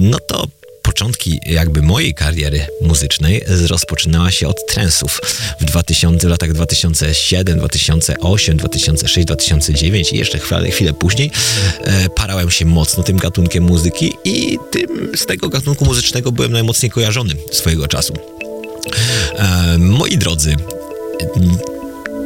[0.00, 0.48] no to
[0.90, 5.20] początki jakby mojej kariery muzycznej rozpoczynała się od trensów
[5.60, 11.30] w 2000, latach 2007, 2008, 2006, 2009 i jeszcze chwilę, chwilę później
[11.80, 16.90] e, parałem się mocno tym gatunkiem muzyki i tym z tego gatunku muzycznego byłem najmocniej
[16.90, 18.14] kojarzony swojego czasu.
[19.38, 20.56] E, moi drodzy,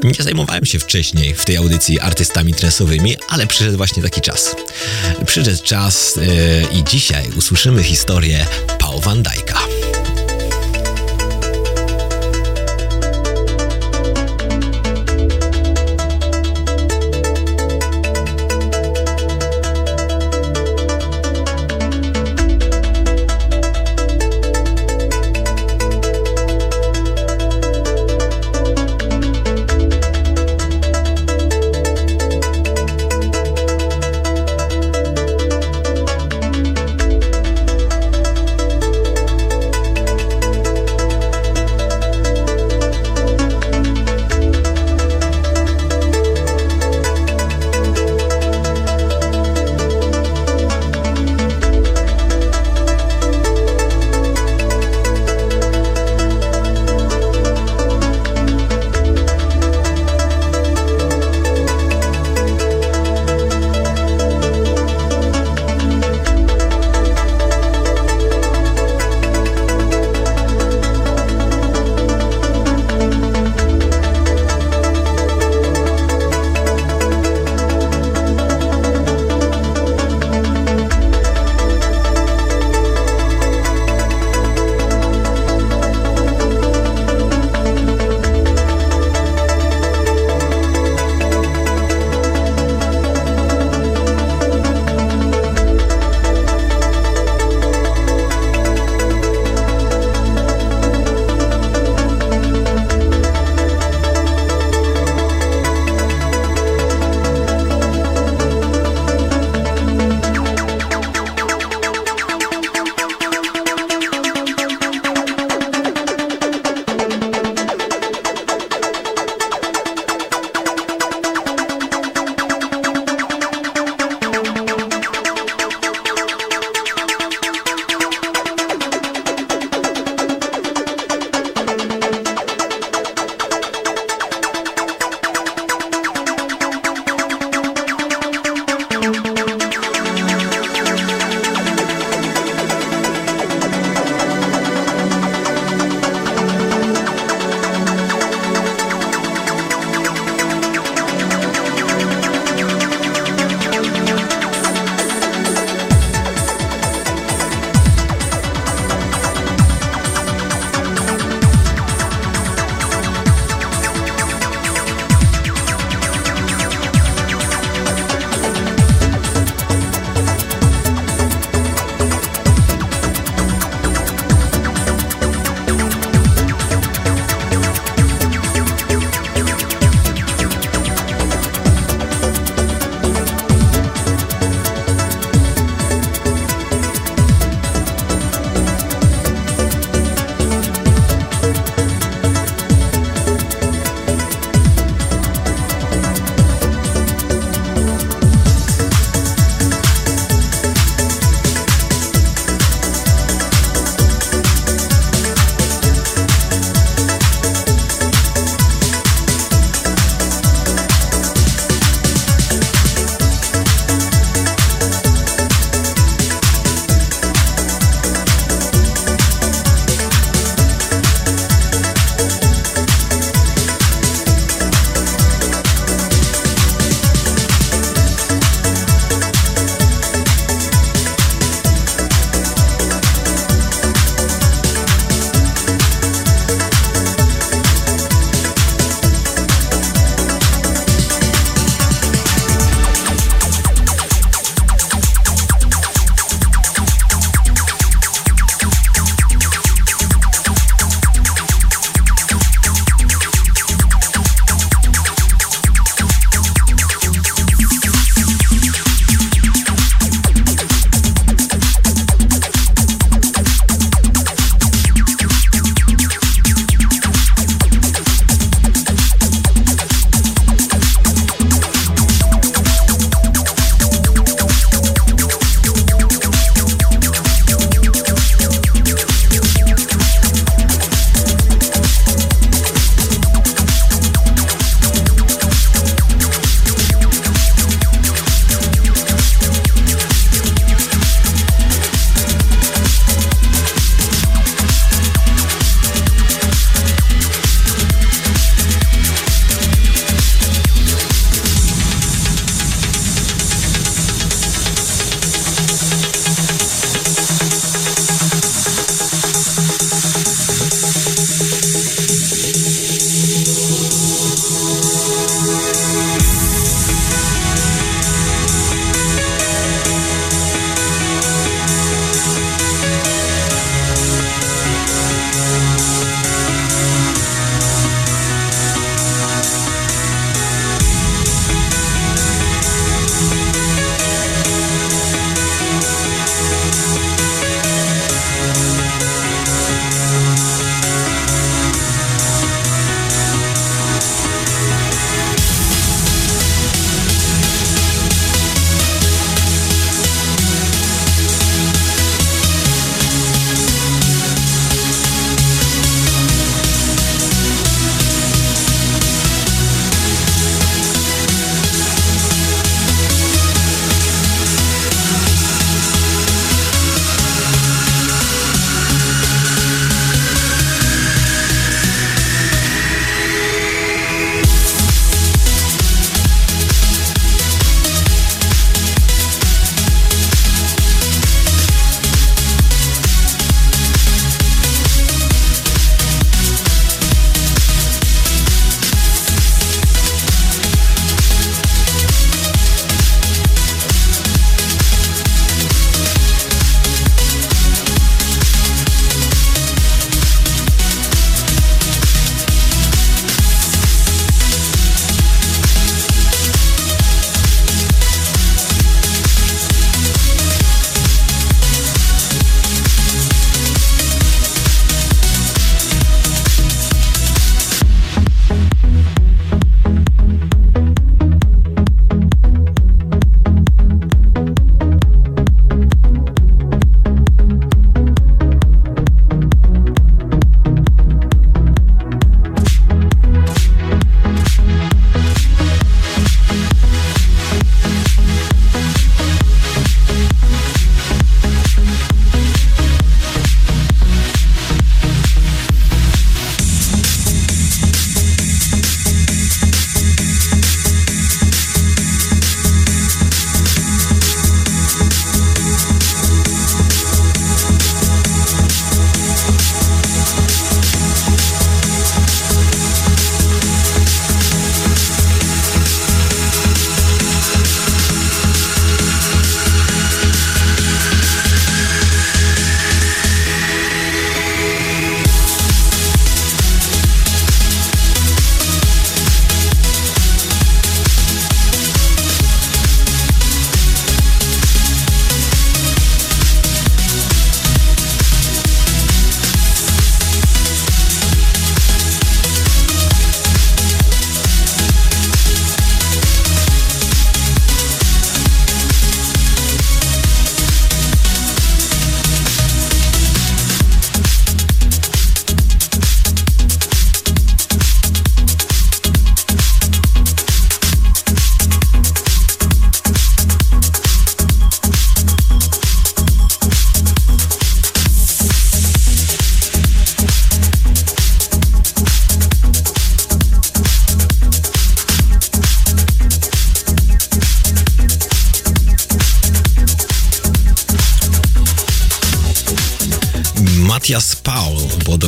[0.05, 4.57] nie zajmowałem się wcześniej w tej audycji artystami trensowymi, ale przyszedł właśnie taki czas.
[5.27, 8.47] Przyszedł czas yy, i dzisiaj usłyszymy historię
[8.79, 9.94] Paul Van Dyka.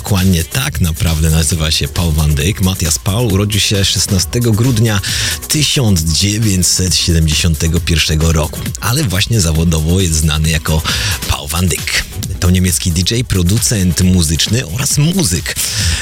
[0.06, 2.60] Dokładnie tak naprawdę nazywa się Paul Van Dyk.
[2.60, 5.00] Matthias Paul urodził się 16 grudnia
[5.48, 10.82] 1971 roku, ale właśnie zawodowo jest znany jako
[11.28, 12.04] Paul Van Dyk.
[12.40, 15.56] To niemiecki DJ, producent muzyczny oraz muzyk.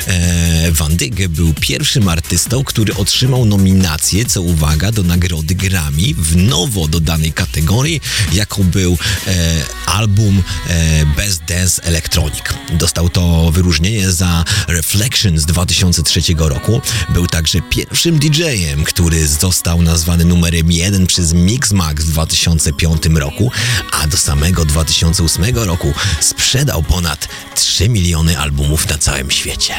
[0.07, 6.37] E, Van Dyk był pierwszym artystą, który otrzymał nominację, co uwaga, do nagrody Grammy w
[6.37, 8.01] nowo dodanej kategorii,
[8.33, 9.55] jaką był e,
[9.95, 12.43] album e, Best Dance Electronic.
[12.73, 16.81] Dostał to wyróżnienie za Reflection z 2003 roku.
[17.09, 23.51] Był także pierwszym DJ-em, który został nazwany numerem jeden przez Mixmax w 2005 roku,
[23.93, 29.75] a do samego 2008 roku sprzedał ponad 3 miliony albumów na całym świecie.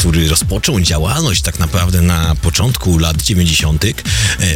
[0.00, 3.92] Który rozpoczął działalność tak naprawdę na początku lat 90., e,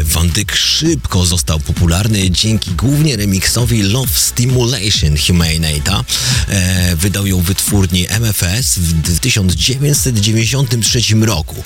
[0.04, 6.04] Van Dyck szybko został popularny dzięki głównie remiksowi Love Stimulation Humanata.
[6.48, 11.64] E, wydał ją wytwórni MFS w 1993 roku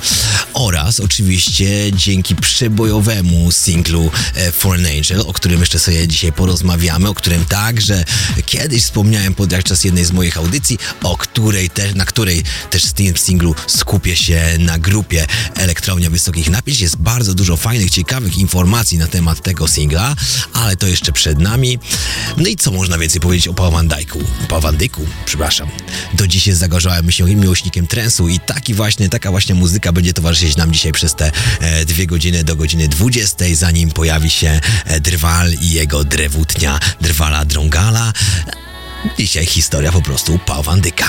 [0.55, 7.09] oraz oczywiście dzięki przebojowemu singlu e, For an Angel, o którym jeszcze sobie dzisiaj porozmawiamy,
[7.09, 8.05] o którym także
[8.47, 13.55] kiedyś wspomniałem podczas jednej z moich audycji, o której na której też z tym singlu
[13.67, 16.81] skupię się na grupie Elektrownia Wysokich Napięć.
[16.81, 20.17] Jest bardzo dużo fajnych, ciekawych informacji na temat tego singla,
[20.53, 21.79] ale to jeszcze przed nami.
[22.37, 24.19] No i co można więcej powiedzieć o Pałwandyku?
[24.49, 25.69] Pałwandyku, przepraszam.
[26.15, 30.73] Do dzisiaj zagorzałem się miłośnikiem trensu i taki właśnie, taka właśnie muzyka będzie towarzyszyć nam
[30.73, 35.71] dzisiaj przez te e, dwie godziny do godziny 20, zanim pojawi się e, Drwal i
[35.71, 38.13] jego drewutnia Drwala Drągala.
[39.19, 41.09] Dzisiaj historia po prostu Pałwandyka.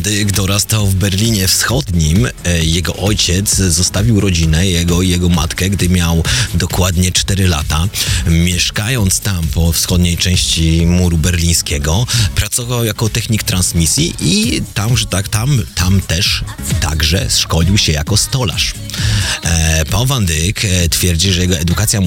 [0.00, 2.28] Dorastał w Berlinie Wschodnim.
[2.44, 6.24] E, jego ojciec zostawił rodzinę, jego i jego matkę, gdy miał
[6.54, 7.88] dokładnie 4 lata.
[8.26, 15.28] Mieszkając tam po wschodniej części muru berlińskiego, pracował jako technik transmisji i tam, że tak,
[15.28, 16.44] tam, tam też
[16.80, 18.74] także szkolił się jako stolarz.
[19.42, 22.00] E, Paul Van Dyck e, twierdzi, że jego edukacja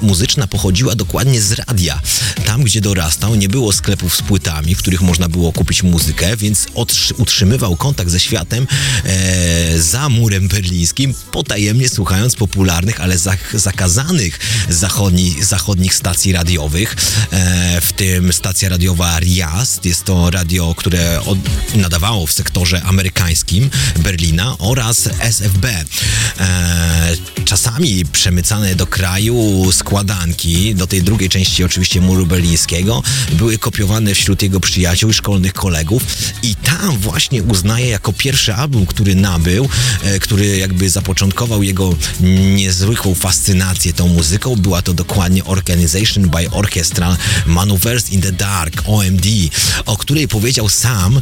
[0.00, 2.00] muzyczna pochodziła dokładnie z radia.
[2.44, 6.66] Tam, gdzie dorastał, nie było sklepów z płytami, w których można było kupić muzykę, więc
[7.30, 8.66] utrzymywał kontakt ze światem
[9.04, 13.16] e, za murem berlińskim, potajemnie słuchając popularnych, ale
[13.54, 14.38] zakazanych
[14.68, 16.96] zachodni, zachodnich stacji radiowych,
[17.30, 21.38] e, w tym stacja radiowa Riast, jest to radio, które od,
[21.74, 25.84] nadawało w sektorze amerykańskim Berlina oraz SFB.
[26.40, 34.14] E, czasami przemycane do kraju składanki, do tej drugiej części oczywiście muru berlińskiego, były kopiowane
[34.14, 36.02] wśród jego przyjaciół i szkolnych kolegów.
[36.42, 39.68] I tam właśnie uznaje jako pierwszy album, który nabył,
[40.02, 41.94] e, który jakby zapoczątkował jego
[42.54, 49.26] niezwykłą fascynację tą muzyką, była to dokładnie Organization by Orchestra Maneuvers in the Dark, OMD,
[49.86, 51.20] o której powiedział sam,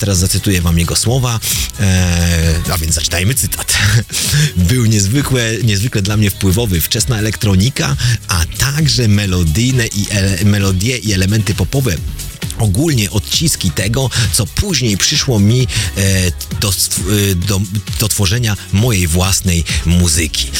[0.00, 1.40] teraz zacytuję wam jego słowa,
[1.80, 3.74] e, a więc zaczytajmy cytat.
[4.70, 7.96] Był niezwykle, niezwykle dla mnie wpływowy, wczesna elektronika,
[8.28, 11.96] a także melodyjne i ele, melodie i elementy popowe
[12.58, 17.60] ogólnie odciski tego, co później przyszło mi e, do, e, do,
[18.00, 20.50] do tworzenia mojej własnej muzyki.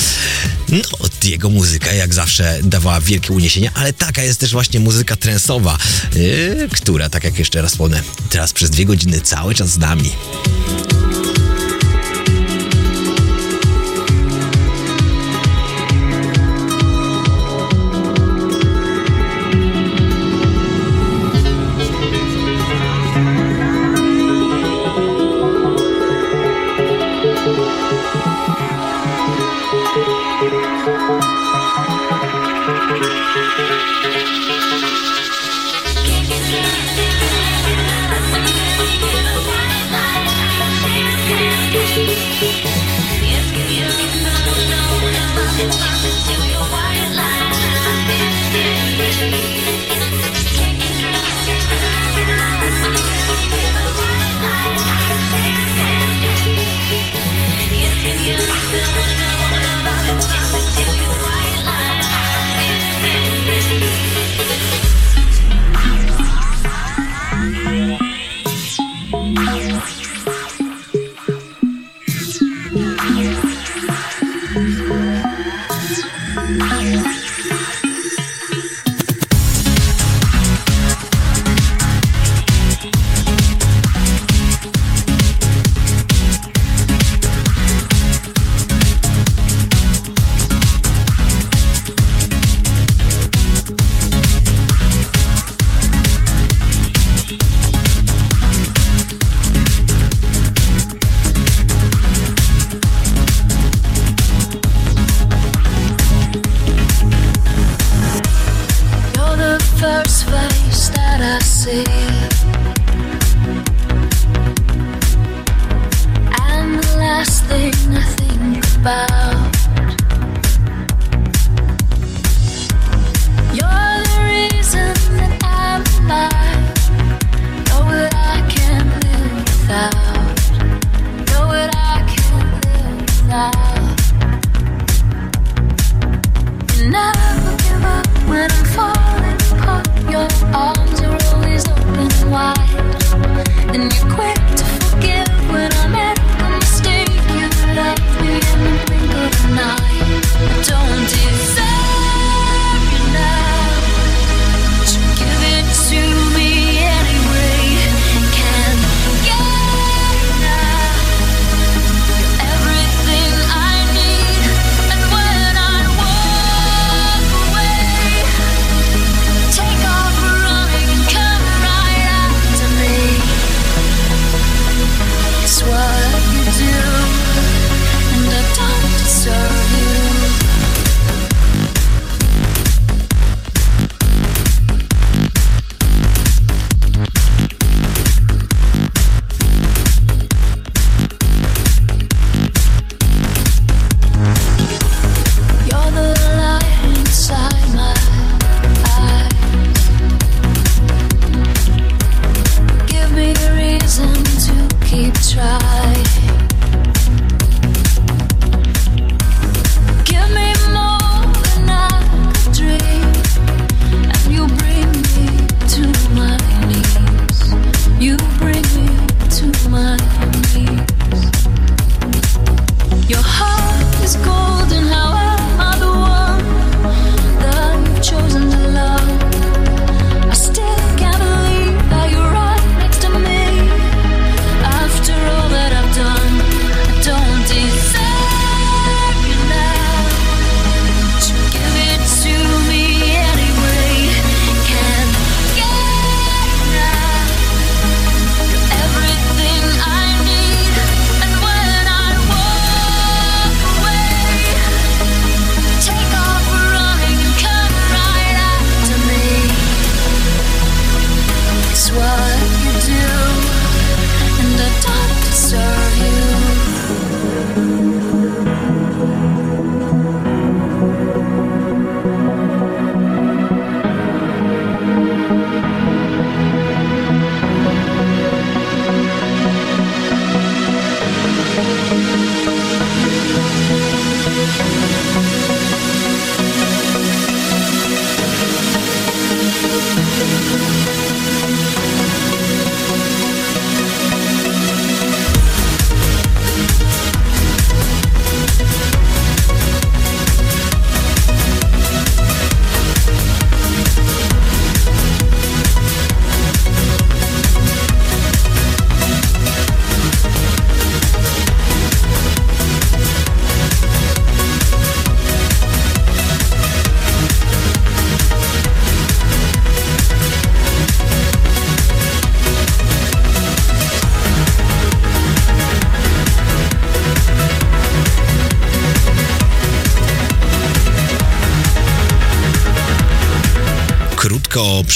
[0.69, 5.79] No, jego muzyka jak zawsze dawała wielkie uniesienia, ale taka jest też właśnie muzyka trensowa,
[5.79, 10.11] e, która, tak jak jeszcze raz wspomnę, teraz przez dwie godziny cały czas z nami.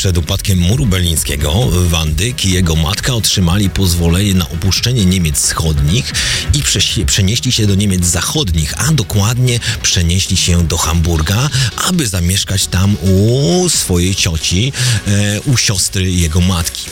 [0.09, 6.13] Przed upadkiem muru berlińskiego Van Dyck i jego matka otrzymali pozwolenie na opuszczenie Niemiec wschodnich
[6.55, 6.63] i
[7.05, 11.51] przenieśli się do Niemiec zachodnich, a dokładnie przenieśli się do Hamburga,
[11.89, 14.73] aby zamieszkać tam u swojej cioci,
[15.07, 16.85] e, u siostry jego matki.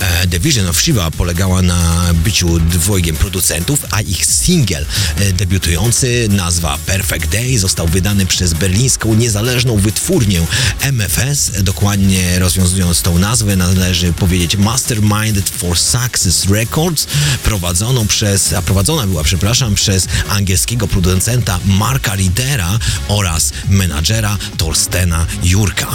[0.00, 6.78] E, Division of Shiva polegała na byciu dwojgiem producentów, a ich singiel e, debiutujący nazwa
[6.86, 10.40] Perfect Day został wydany przez berlińską niezależną wytwórnię
[10.80, 11.50] MFS.
[11.62, 17.06] Dokładnie rozwiązując tą nazwę należy powiedzieć Mastermind for Success Records,
[17.44, 25.88] prowadzoną przez, a prowadzona była, przepraszam, przez angielskiego producenta Marka Ridera oraz menadżera Torstena Jurka.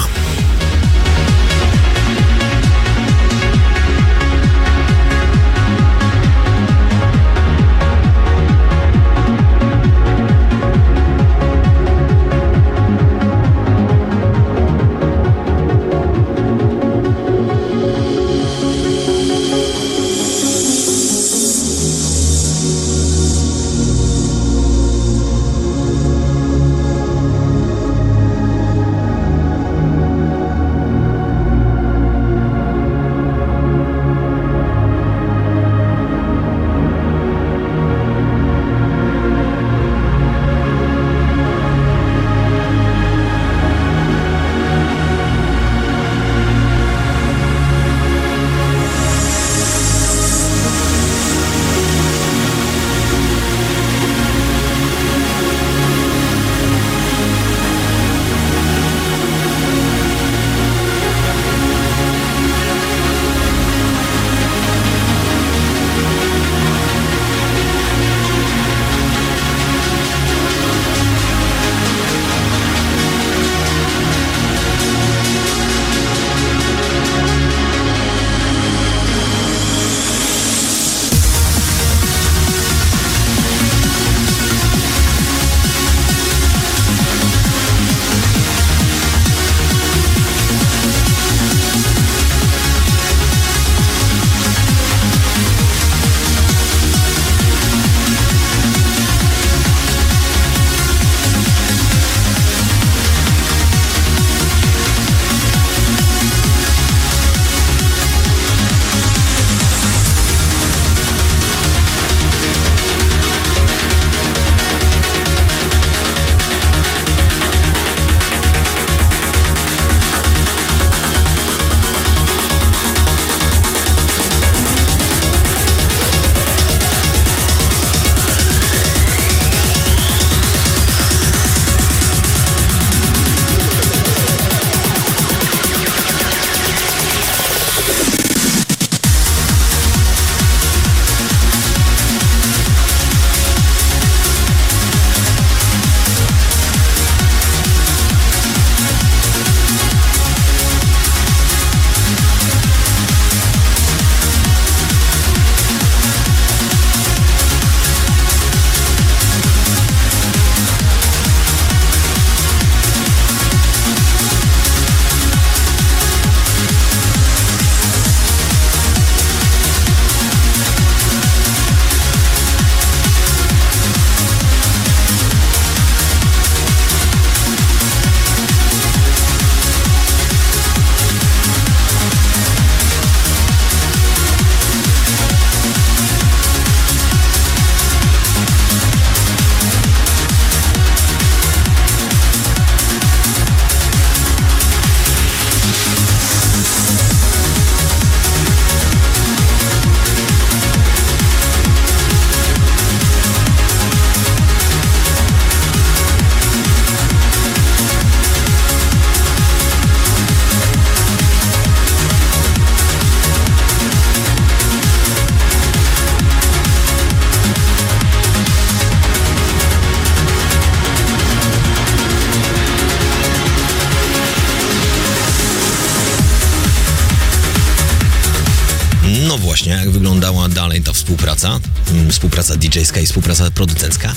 [232.89, 234.13] DJ-ska i współpraca producencka.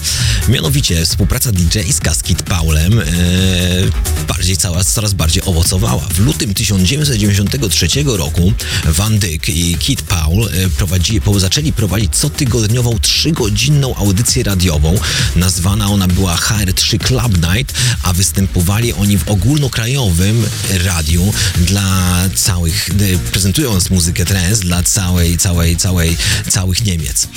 [0.48, 3.04] Mianowicie współpraca DJ-ska z Kid Paulem e,
[4.28, 6.08] bardziej cała, coraz bardziej owocowała.
[6.10, 8.52] W lutym 1993 roku
[8.84, 10.48] Van Dyck i Kid Paul
[11.34, 14.98] e, zaczęli prowadzić cotygodniową, trzygodzinną audycję radiową.
[15.36, 20.46] Nazwana ona była HR3 Club Night, a występowali oni w ogólnokrajowym
[20.84, 26.16] radiu dla całych, e, prezentując muzykę trance dla całej, całej, całej,
[26.50, 27.28] całych Niemiec.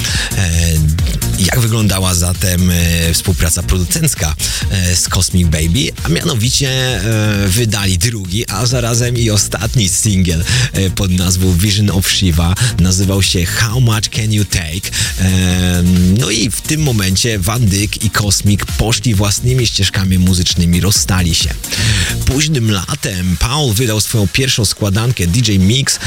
[1.40, 4.36] Jak wyglądała zatem e, współpraca producencka
[4.72, 5.92] e, z Cosmic Baby?
[6.04, 10.44] A mianowicie e, wydali drugi, a zarazem i ostatni singiel
[10.96, 12.56] pod nazwą Vision of Shiva.
[12.80, 14.90] Nazywał się How Much Can You Take?
[16.20, 21.50] No i w tym momencie Van Dyck i Cosmic poszli własnymi ścieżkami muzycznymi, rozstali się.
[22.26, 26.00] Późnym latem Paul wydał swoją pierwszą składankę DJ Mix,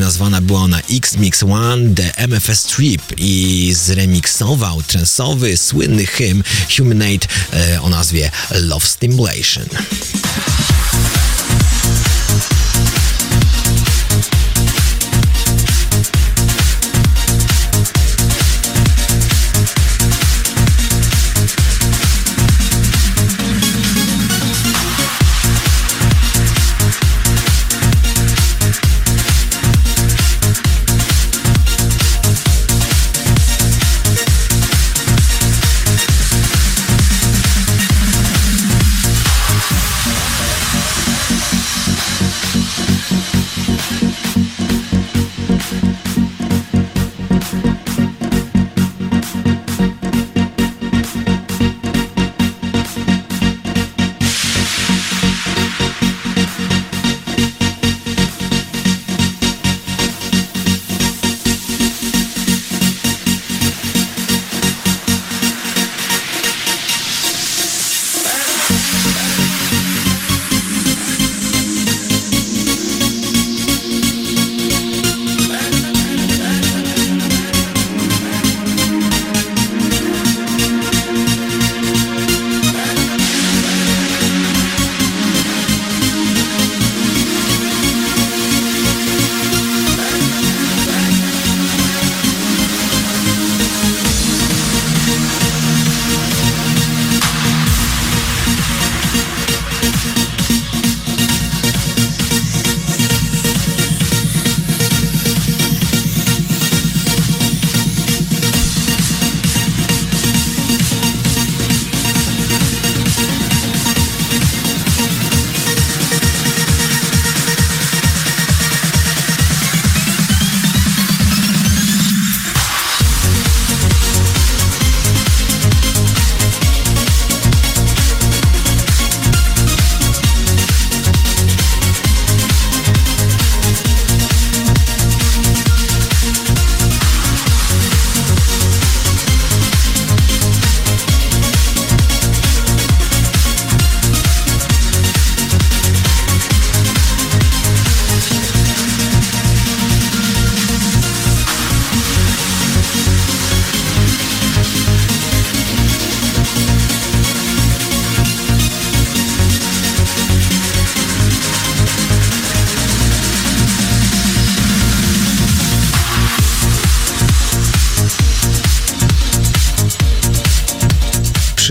[0.00, 6.42] nazwana była ona X-Mix One The MFS Trip i zremiksował trensowy, słynny hymn
[6.76, 9.66] Humanate e, o nazwie Love Stimulation.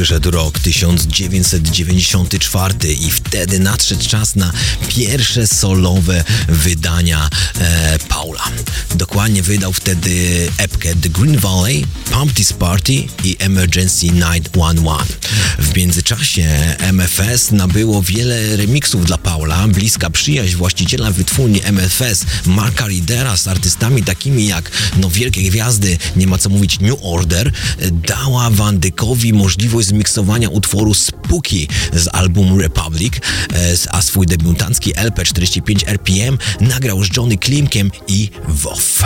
[0.06, 4.52] Przyszedł rok 1994 i wtedy nadszedł czas na
[4.88, 7.30] pierwsze solowe wydania
[7.60, 8.44] e, Paula.
[8.96, 10.12] Dokładnie wydał wtedy
[10.58, 15.14] epkę The Green Valley, Pump This Party i Emergency 911.
[15.60, 19.68] W międzyczasie MFS nabyło wiele remixów dla Paula.
[19.68, 26.28] Bliska przyjaźń właściciela wytwórni MFS Marka Ridera z artystami takimi jak no wielkie gwiazdy, nie
[26.28, 27.52] ma co mówić New Order,
[27.92, 33.14] dała Van Dykowi możliwość zmiksowania utworu Spooky z albumu Republic,
[33.92, 39.06] a swój debiutancki LP 45 RPM nagrał z Johnny Klimkiem i WoW.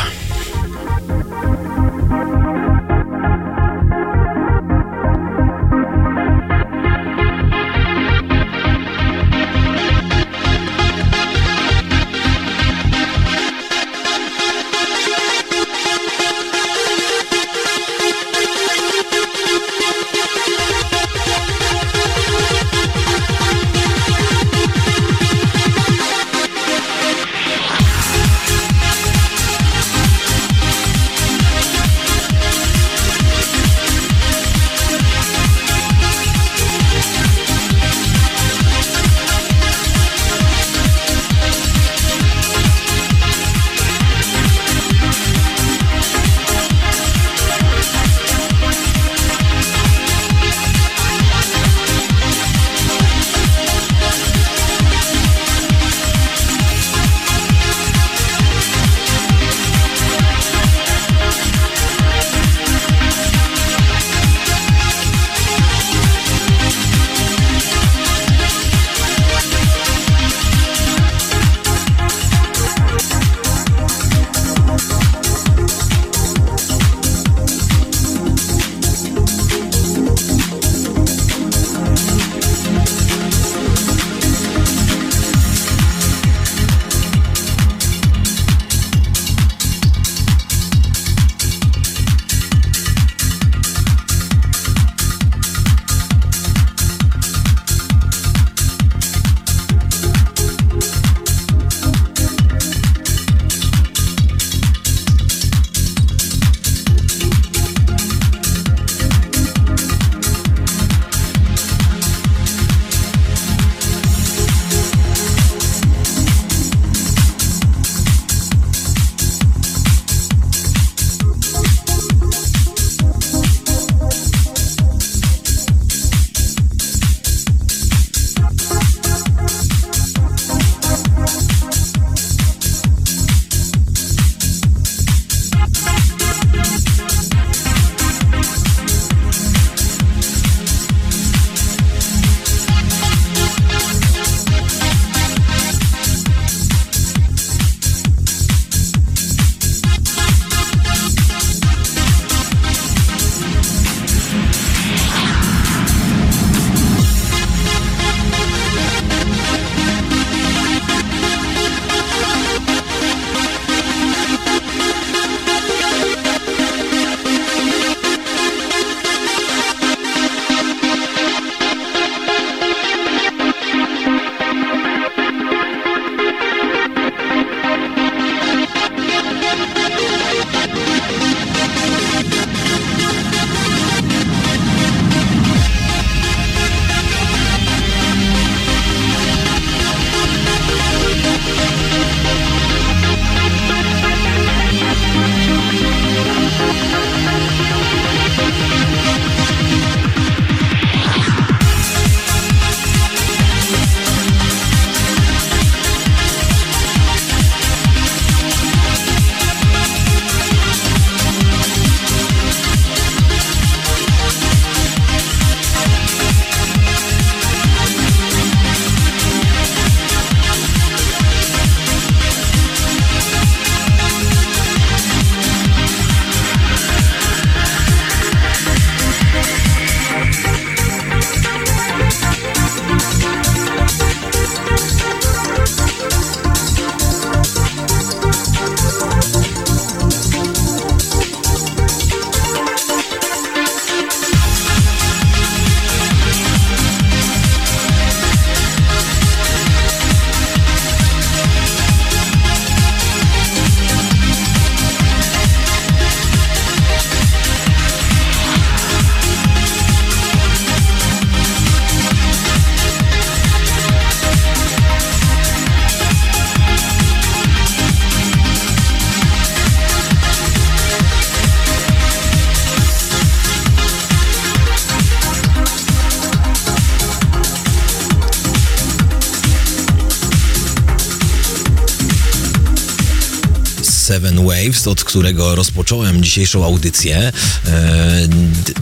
[284.63, 287.31] Waves, od którego rozpocząłem dzisiejszą audycję, e,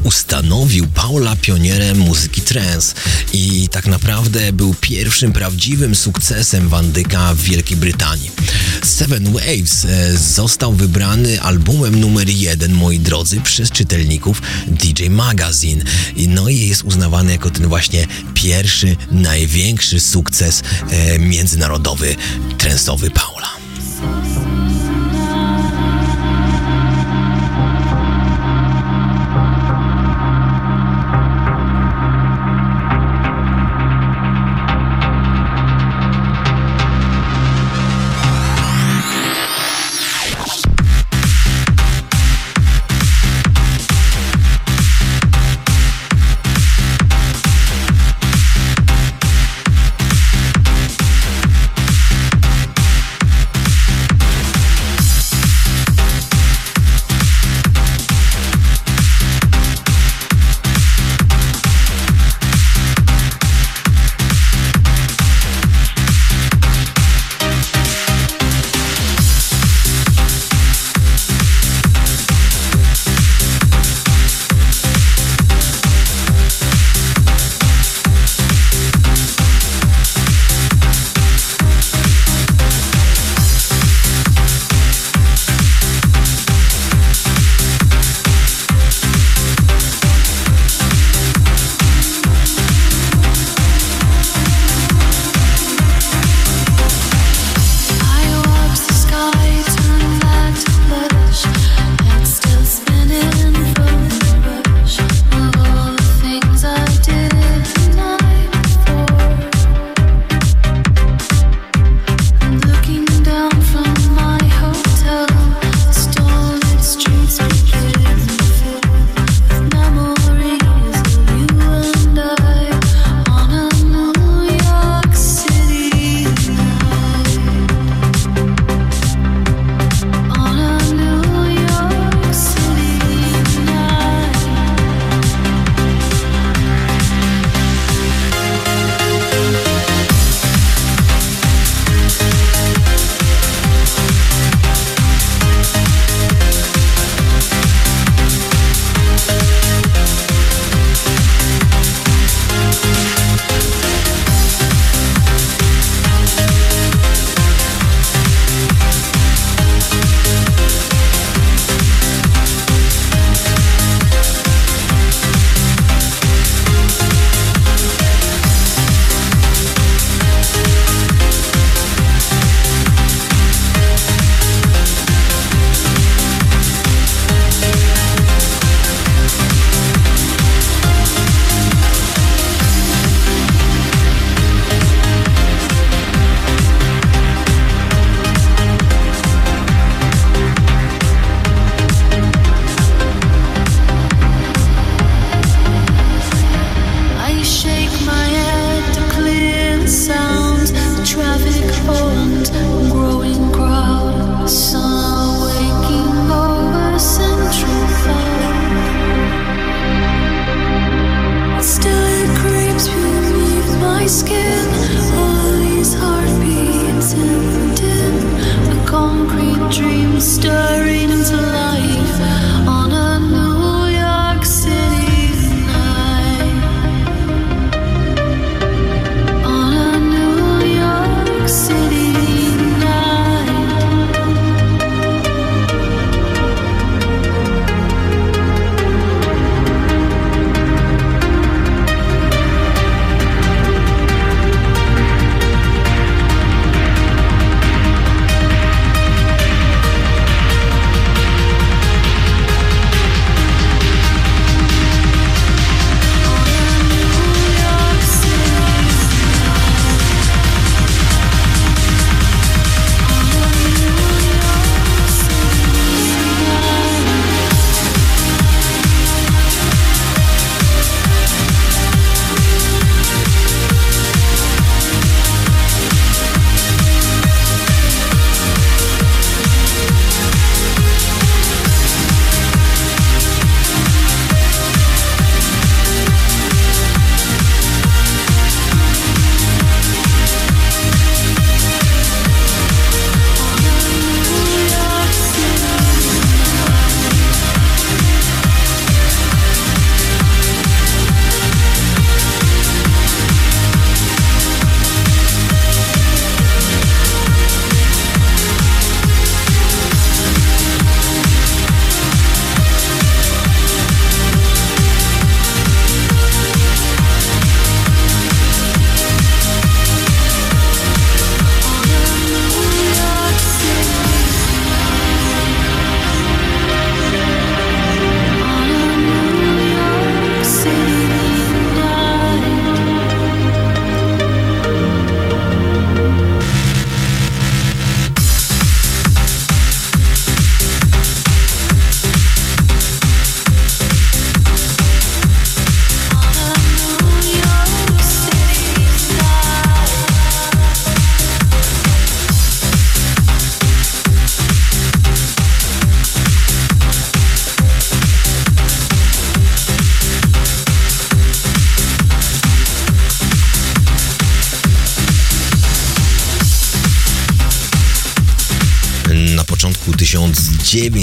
[0.04, 2.94] ustanowił Paula pionierem muzyki trance
[3.34, 8.32] i tak naprawdę był pierwszym prawdziwym sukcesem Wandyka w Wielkiej Brytanii.
[8.84, 15.84] Seven Waves e, został wybrany albumem numer jeden, moi drodzy, przez czytelników DJ Magazine.
[16.28, 22.16] No i jest uznawany jako ten właśnie pierwszy, największy sukces e, międzynarodowy,
[22.58, 23.37] trensowy Paula.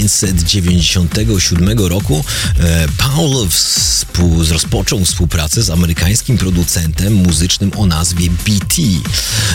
[0.09, 2.23] 1997 roku
[2.59, 8.81] e, Paul współ, rozpoczął współpracę z amerykańskim producentem muzycznym o nazwie BT.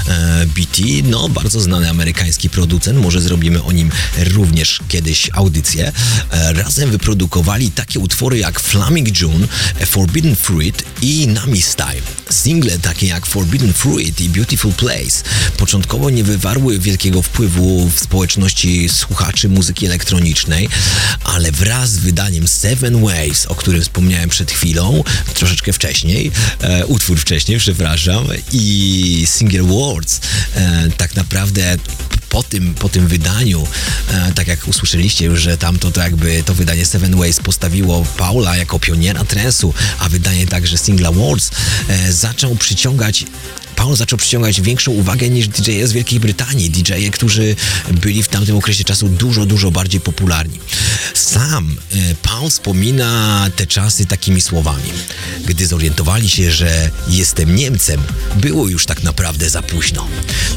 [0.08, 5.92] E, BT, no bardzo znany amerykański producent, może zrobimy o nim również kiedyś audycję.
[6.30, 9.46] E, razem wyprodukowali takie utwory jak Flaming June,
[9.86, 12.19] Forbidden Fruit i Nami Style.
[12.30, 15.22] Single takie jak Forbidden Fruit i Beautiful Place
[15.56, 20.68] początkowo nie wywarły wielkiego wpływu w społeczności słuchaczy muzyki elektronicznej,
[21.24, 25.04] ale wraz z wydaniem Seven Waves, o którym wspomniałem przed chwilą,
[25.34, 30.20] troszeczkę wcześniej, e, utwór wcześniej, przepraszam, i Single Words,
[30.54, 31.76] e, tak naprawdę
[32.30, 33.66] po tym, po tym wydaniu,
[34.10, 38.56] e, tak jak usłyszeliście już, że tamto to jakby to wydanie Seven Ways postawiło Paula
[38.56, 41.50] jako pioniera trensu, a wydanie także Single Awards
[41.88, 43.24] e, zaczął przyciągać
[43.80, 46.70] Paul zaczął przyciągać większą uwagę niż DJ z Wielkiej Brytanii.
[46.70, 47.56] DJ-e, którzy
[47.92, 50.58] byli w tamtym okresie czasu dużo, dużo bardziej popularni.
[51.14, 54.90] Sam e, Paul wspomina te czasy takimi słowami.
[55.46, 58.00] Gdy zorientowali się, że jestem Niemcem,
[58.36, 60.06] było już tak naprawdę za późno.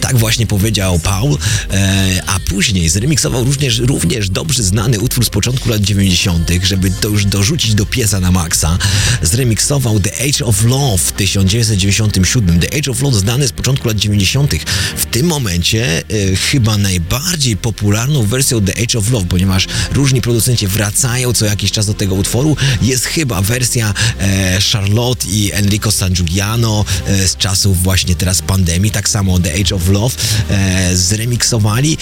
[0.01, 1.37] Tak właśnie powiedział Paul,
[1.71, 7.09] e, a później zremiksował również, również dobrze znany utwór z początku lat 90., żeby to
[7.09, 8.77] już dorzucić do piesa na maksa.
[9.21, 12.59] Zremiksował The Age of Love w 1997.
[12.59, 14.53] The Age of Love znany z początku lat 90.
[14.97, 20.67] W tym momencie e, chyba najbardziej popularną wersją The Age of Love, ponieważ różni producenci
[20.67, 26.85] wracają co jakiś czas do tego utworu, jest chyba wersja e, Charlotte i Enrico Sangiuliano
[27.07, 30.15] e, z czasów właśnie teraz pandemii, tak samo The Age of Love
[30.49, 31.97] e, zremiksowali.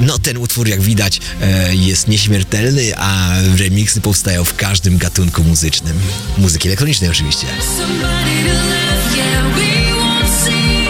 [0.00, 5.98] No ten utwór jak widać e, jest nieśmiertelny, a remiksy powstają w każdym gatunku muzycznym.
[6.38, 7.46] Muzyki elektronicznej oczywiście.
[7.76, 9.81] Somebody to love, yeah, we
[10.32, 10.81] see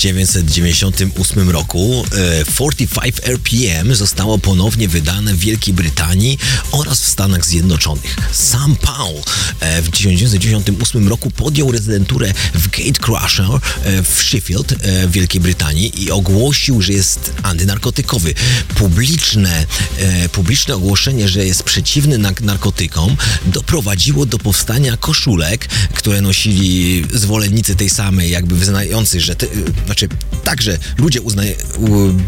[0.00, 6.38] 1998 roku e, 45 RPM zostało ponownie wydane w Wielkiej Brytanii
[6.72, 8.16] oraz w Stanach Zjednoczonych.
[8.32, 9.14] Sam Paul
[9.60, 16.02] e, w 1998 roku podjął rezydenturę w Gatecrusher e, w Sheffield e, w Wielkiej Brytanii
[16.02, 18.34] i ogłosił, że jest antynarkotykowy.
[18.74, 19.66] Publiczne,
[19.98, 27.90] e, publiczne ogłoszenie, że jest przeciwny narkotykom doprowadziło do powstania koszulek, które nosili zwolennicy tej
[27.90, 29.46] samej, jakby wyznający, że te,
[29.90, 30.08] znaczy
[30.44, 31.54] także ludzie uznaje,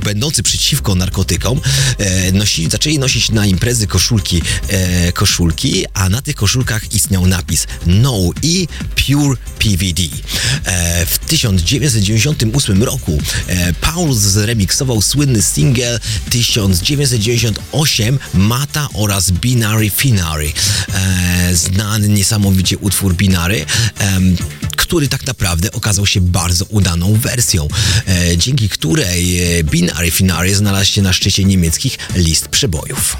[0.04, 1.60] będący przeciwko narkotykom
[1.98, 7.66] e, nosi, zaczęli nosić na imprezy koszulki, e, koszulki, a na tych koszulkach istniał napis
[7.86, 10.02] No i Pure PVD.
[10.64, 16.00] E, w 1998 roku e, Paul zremiksował słynny singiel
[16.30, 20.52] 1998 Mata oraz Binary Finary.
[20.94, 23.66] E, znany niesamowicie utwór Binary.
[24.92, 27.68] który tak naprawdę okazał się bardzo udaną wersją,
[28.06, 33.16] e, dzięki której e, Binary Finary znalazł się na szczycie niemieckich list przebojów.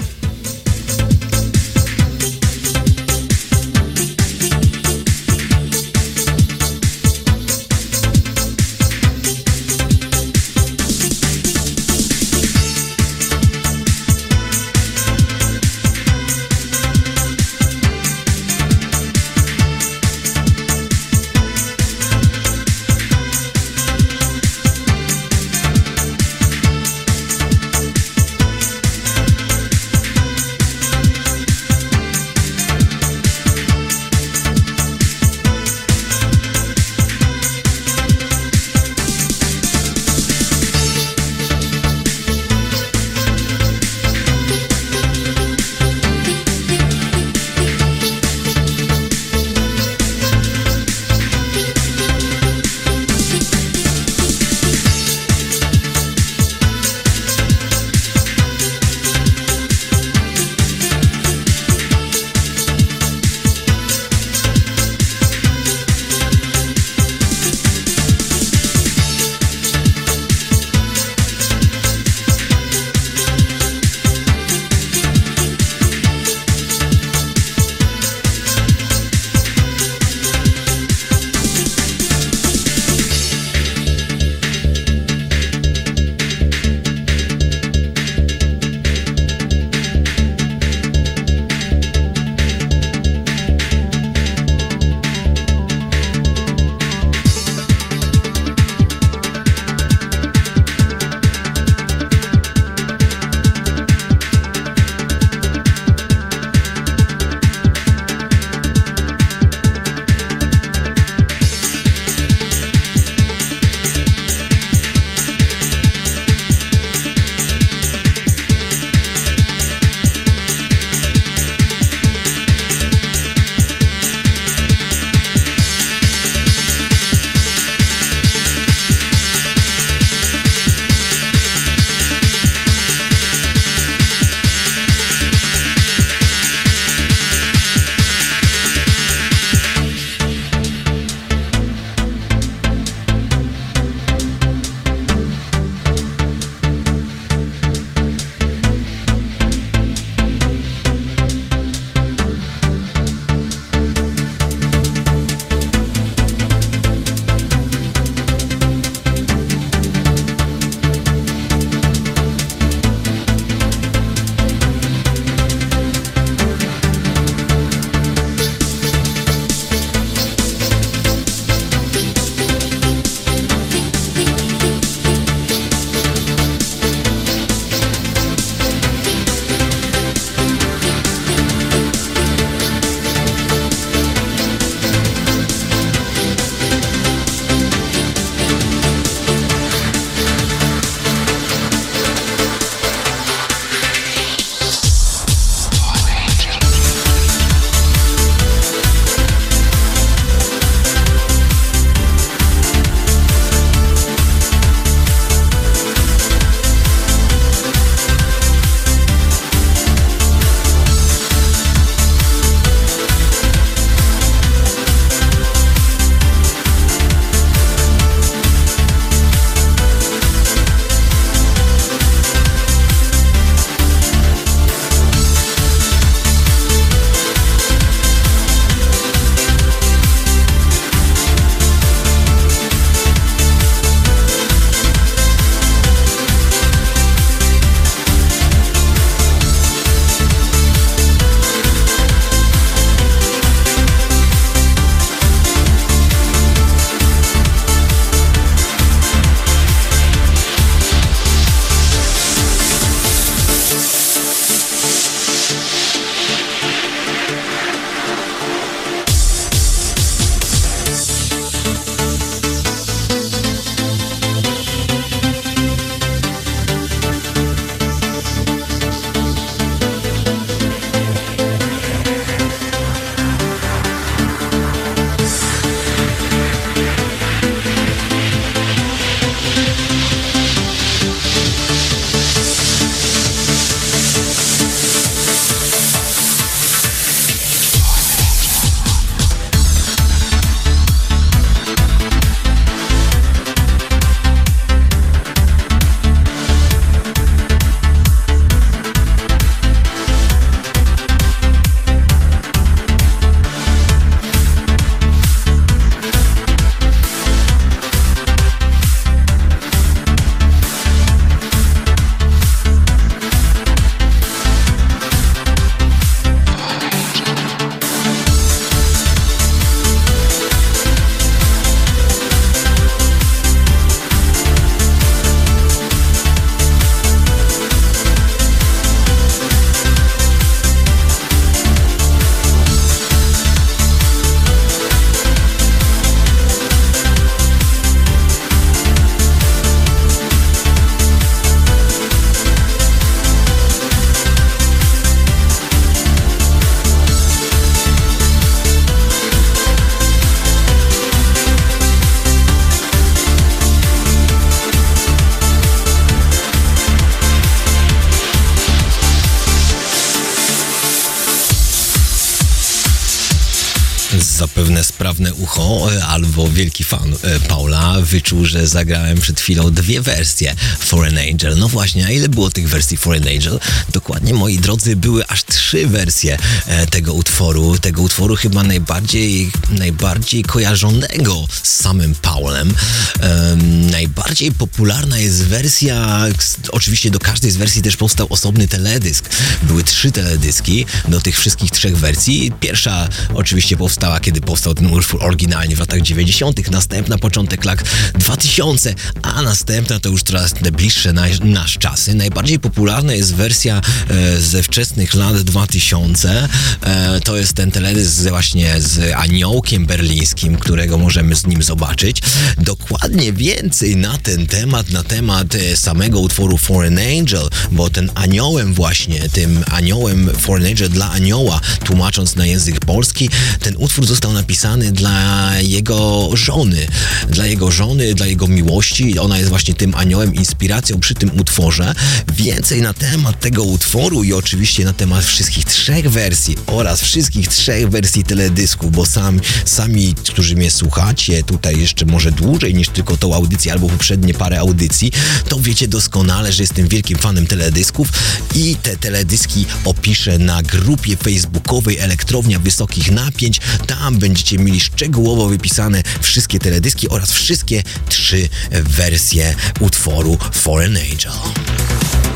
[366.33, 371.57] E, albo wielki fan e, Paula wyczuł, że zagrałem przed chwilą dwie wersje Foreign Angel.
[371.57, 373.59] No właśnie, a ile było tych wersji Foreign Angel?
[373.93, 377.77] Dokładnie, moi drodzy, były aż trzy wersje e, tego utworu.
[377.77, 382.73] Tego utworu chyba najbardziej, najbardziej kojarzonego z samym Paulem.
[383.19, 386.25] Em, najbardziej popularna jest wersja,
[386.71, 389.29] oczywiście do każdej z wersji też powstał osobny teledysk.
[389.63, 392.51] Były trzy teledyski do tych wszystkich trzech wersji.
[392.59, 398.95] Pierwsza oczywiście powstała, kiedy powstał ten utwór oryginalnie w latach 90., następna początek lat 2000,
[399.21, 402.13] a następna to już teraz te bliższe na, nasz czasy.
[402.13, 406.47] Najbardziej popularna jest wersja e, ze wczesnych lat 2000.
[406.81, 412.21] E, to jest ten teledysk właśnie z aniołkiem berlińskim, którego możemy z nim zobaczyć.
[412.57, 418.73] Dokładnie więcej na ten temat, na temat e, samego utworu Foreign Angel, bo ten aniołem
[418.73, 424.91] właśnie, tym aniołem Foreign Angel dla anioła, tłumacząc na język polski, ten utwór został napisany
[424.91, 426.87] dla jego żony,
[427.29, 429.19] dla jego żony, dla jego miłości.
[429.19, 431.95] Ona jest właśnie tym aniołem, inspiracją przy tym utworze.
[432.35, 437.89] Więcej na temat tego utworu i oczywiście na temat wszystkich trzech wersji oraz wszystkich trzech
[437.89, 443.35] wersji teledysków, bo sam, sami, którzy mnie słuchacie tutaj jeszcze może dłużej niż tylko tą
[443.35, 445.11] audycję albo poprzednie parę audycji,
[445.49, 448.07] to wiecie doskonale, że jestem wielkim fanem teledysków
[448.55, 453.59] i te teledyski opiszę na grupie facebookowej Elektrownia Wysokich Napięć.
[453.87, 462.32] Tam będziecie mieli szczegółowo wypisane wszystkie teledyski oraz wszystkie trzy wersje utworu Foreign Angel.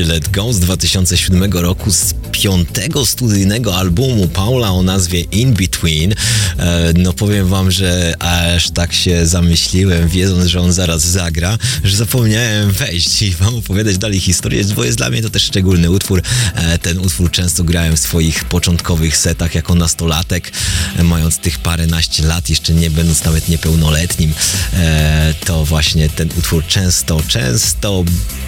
[0.00, 6.12] 15-letką z 2007 roku z piątego studyjnego albumu Paula o nazwie In Between.
[6.12, 11.96] E, no powiem wam, że aż tak się zamyśliłem, wiedząc, że on zaraz zagra, że
[11.96, 16.22] zapomniałem wejść i wam opowiadać dalej historię, bo jest dla mnie to też szczególny utwór.
[16.54, 20.52] E, ten utwór często grałem w swoich początkowych setach jako nastolatek,
[20.96, 24.34] e, mając tych paręnaście lat, jeszcze nie będąc nawet niepełnoletnim.
[25.44, 28.04] To właśnie ten utwór często, często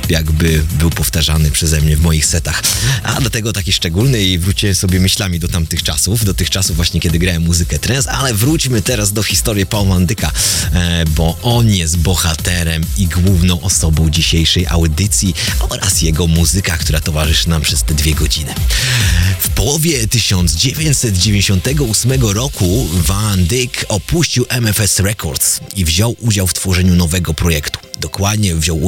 [0.08, 2.62] jakby był powtarzany przeze mnie w moich setach.
[3.02, 6.76] A do tego taki szczególny i wróciłem sobie myślami do tamtych czasów, do tych czasów
[6.76, 10.32] właśnie, kiedy grałem muzykę trance, ale wróćmy teraz do historii Paul Mandyka,
[10.72, 15.34] e, bo on jest bohaterem i główną osobą dzisiejszej audycji
[15.68, 18.54] oraz jego muzyka, która towarzyszy nam przez te dwie godziny.
[19.40, 27.34] W połowie 1998 roku Van Dyck opuścił MFS Records i wziął udział w tworzeniu nowego
[27.34, 27.78] projektu.
[28.00, 28.82] Dokładnie wziął e,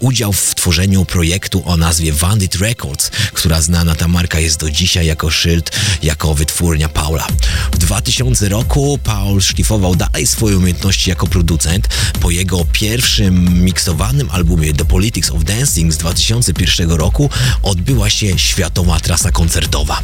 [0.00, 5.06] udział w tworzeniu projektu o nazwie Bandit Records, która znana ta marka jest do dzisiaj
[5.06, 5.70] jako szyld,
[6.02, 7.26] jako wytwórnia Paula.
[7.72, 11.88] W 2000 roku Paul szlifował dalej swoje umiejętności jako producent.
[12.20, 17.30] Po jego pierwszym miksowanym albumie The Politics of Dancing z 2001 roku
[17.62, 20.02] odbyła się światowa trasa koncertowa.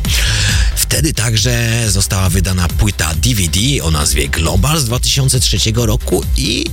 [0.77, 6.65] Wtedy także została wydana płyta DVD o nazwie Global z 2003 roku i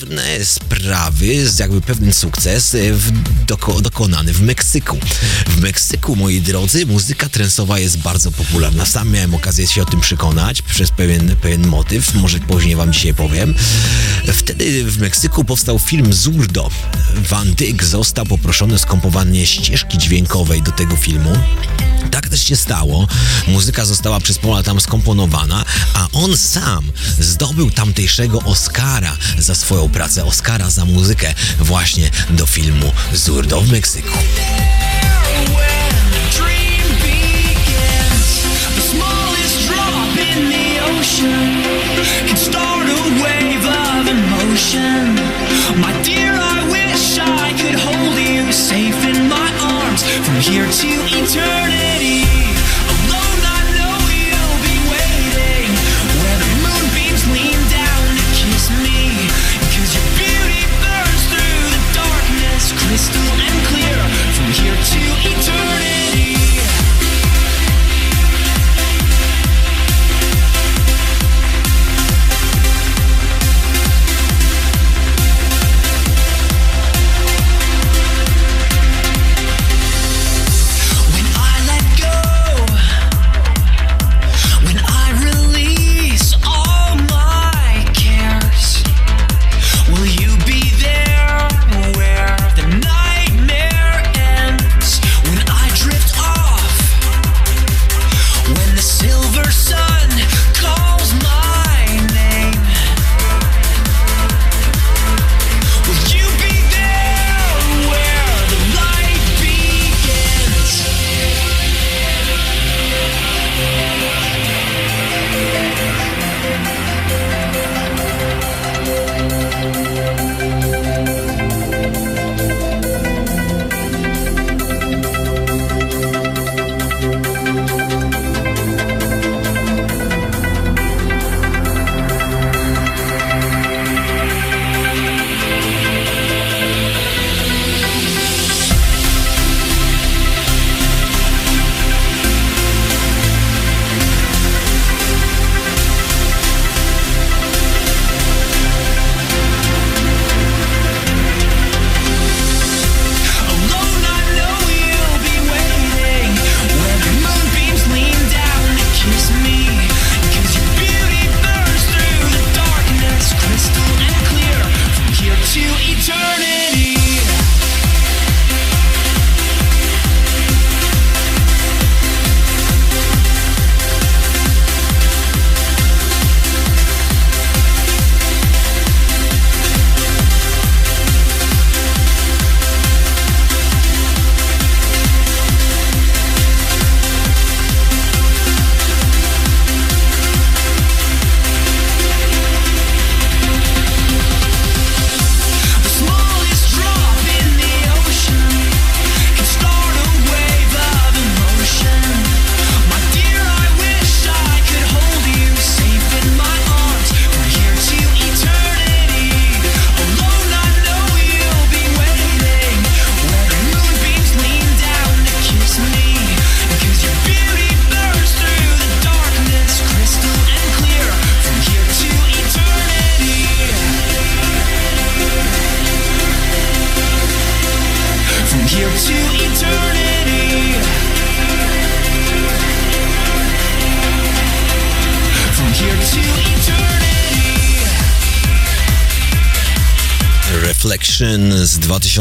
[0.00, 1.26] pewne sprawy,
[1.58, 3.12] jakby pewien sukces e, w,
[3.46, 4.98] doko, dokonany w Meksyku.
[5.46, 8.86] W Meksyku, moi drodzy, muzyka trensowa jest bardzo popularna.
[8.86, 13.14] Sam miałem okazję się o tym przekonać przez pewien, pewien motyw, może później wam dzisiaj
[13.14, 13.54] powiem.
[14.32, 16.70] Wtedy w Meksyku powstał film Zurdo.
[17.30, 21.32] Van Dyck został poproszony o skompowanie ścieżki dźwiękowej do tego filmu.
[22.10, 23.08] Tak też się stało.
[23.48, 25.64] Muzyka została przez Paula tam skomponowana,
[25.94, 32.92] a on sam zdobył tamtejszego Oscara za swoją pracę, Oscara za muzykę właśnie do filmu
[33.14, 34.08] Zurdo w Meksyku.
[34.08, 34.20] When
[36.10, 36.70] the dream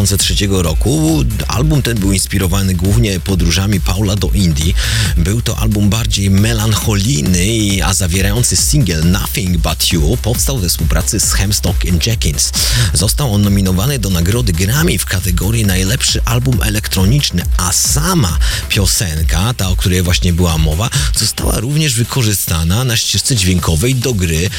[0.05, 1.23] 2003 roku.
[1.59, 4.75] Album ten był inspirowany głównie podróżami Paula do Indii.
[5.17, 11.33] Był to album bardziej melancholijny, a zawierający singiel Nothing But You powstał we współpracy z
[11.33, 12.51] Hemstock Jenkins.
[12.93, 18.37] Został on nominowany do nagrody Grammy w kategorii najlepszy album elektroniczny, a sama
[18.69, 24.49] piosenka, ta o której właśnie była mowa, została również wykorzystana na ścieżce dźwiękowej do gry,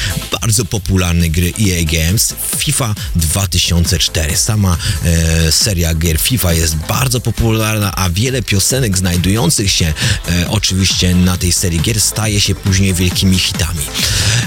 [0.41, 4.37] bardzo popularnej gry EA Games FIFA 2004.
[4.37, 9.93] Sama e, seria gier FIFA jest bardzo popularna, a wiele piosenek znajdujących się
[10.29, 13.85] e, oczywiście na tej serii gier staje się później wielkimi hitami.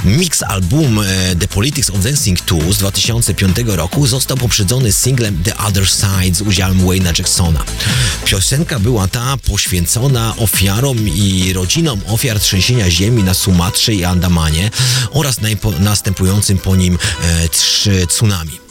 [0.04, 5.56] Mix album e, The Politics of Dancing 2 z 2005 roku został poprzedzony singlem The
[5.56, 7.64] Other Side z udziałem Wayne'a Jacksona.
[8.24, 14.70] Piosenka była ta poświęcona ofiarom i rodzinom ofiar trzęsienia ziemi na Sumatrze i Andamanie
[15.10, 15.36] oraz
[15.80, 18.63] następującym po nim e, trzy tsunami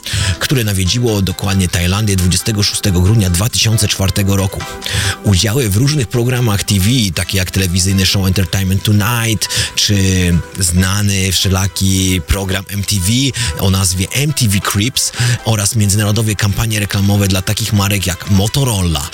[0.53, 4.59] które nawiedziło dokładnie Tajlandię 26 grudnia 2004 roku.
[5.23, 6.85] Udziały w różnych programach TV,
[7.15, 9.95] takie jak telewizyjny show Entertainment Tonight, czy
[10.59, 13.07] znany wszelaki program MTV
[13.59, 15.11] o nazwie MTV Crips
[15.45, 19.09] oraz międzynarodowe kampanie reklamowe dla takich marek jak Motorola,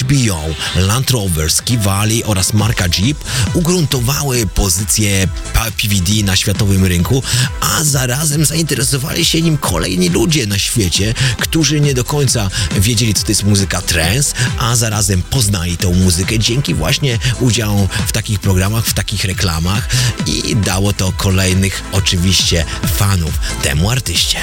[0.00, 0.40] HBO,
[0.76, 3.18] Land Rover, Ski Valley oraz marka Jeep
[3.54, 7.22] ugruntowały pozycję PVD na światowym rynku,
[7.60, 10.79] a zarazem zainteresowali się nim kolejni ludzie na świecie,
[11.38, 12.50] którzy nie do końca
[12.80, 18.12] wiedzieli, co to jest muzyka trance, a zarazem poznali tą muzykę dzięki właśnie udziałom w
[18.12, 19.88] takich programach, w takich reklamach
[20.26, 22.64] i dało to kolejnych oczywiście
[22.96, 23.32] fanów
[23.62, 24.38] temu artyście.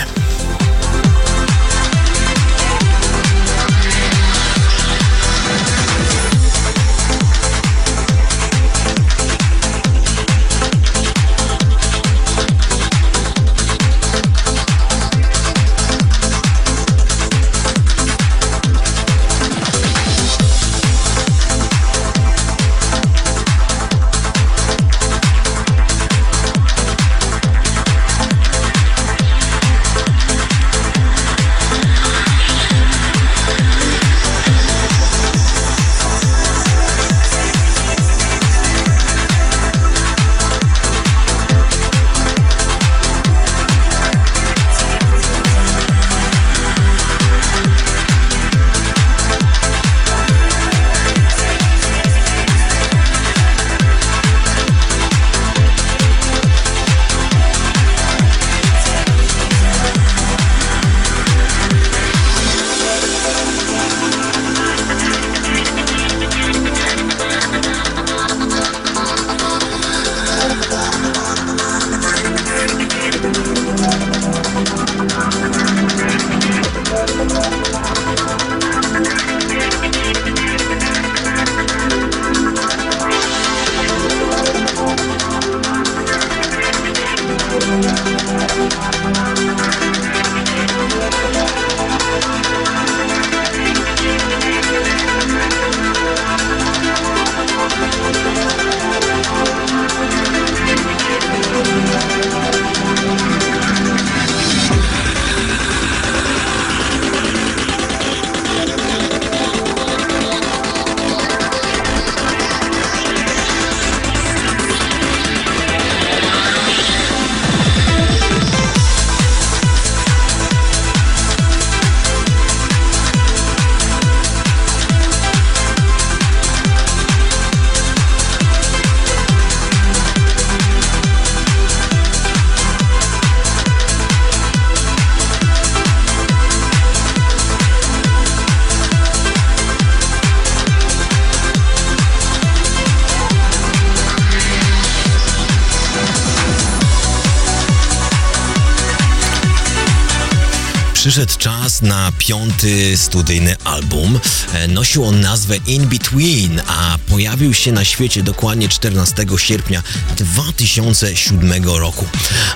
[151.38, 154.19] Czas na piąty studyjny album.
[154.53, 159.84] E, Nosił on nazwę In Between, a pojawił się na świecie dokładnie 14 sierpnia
[160.18, 162.05] 2007 roku.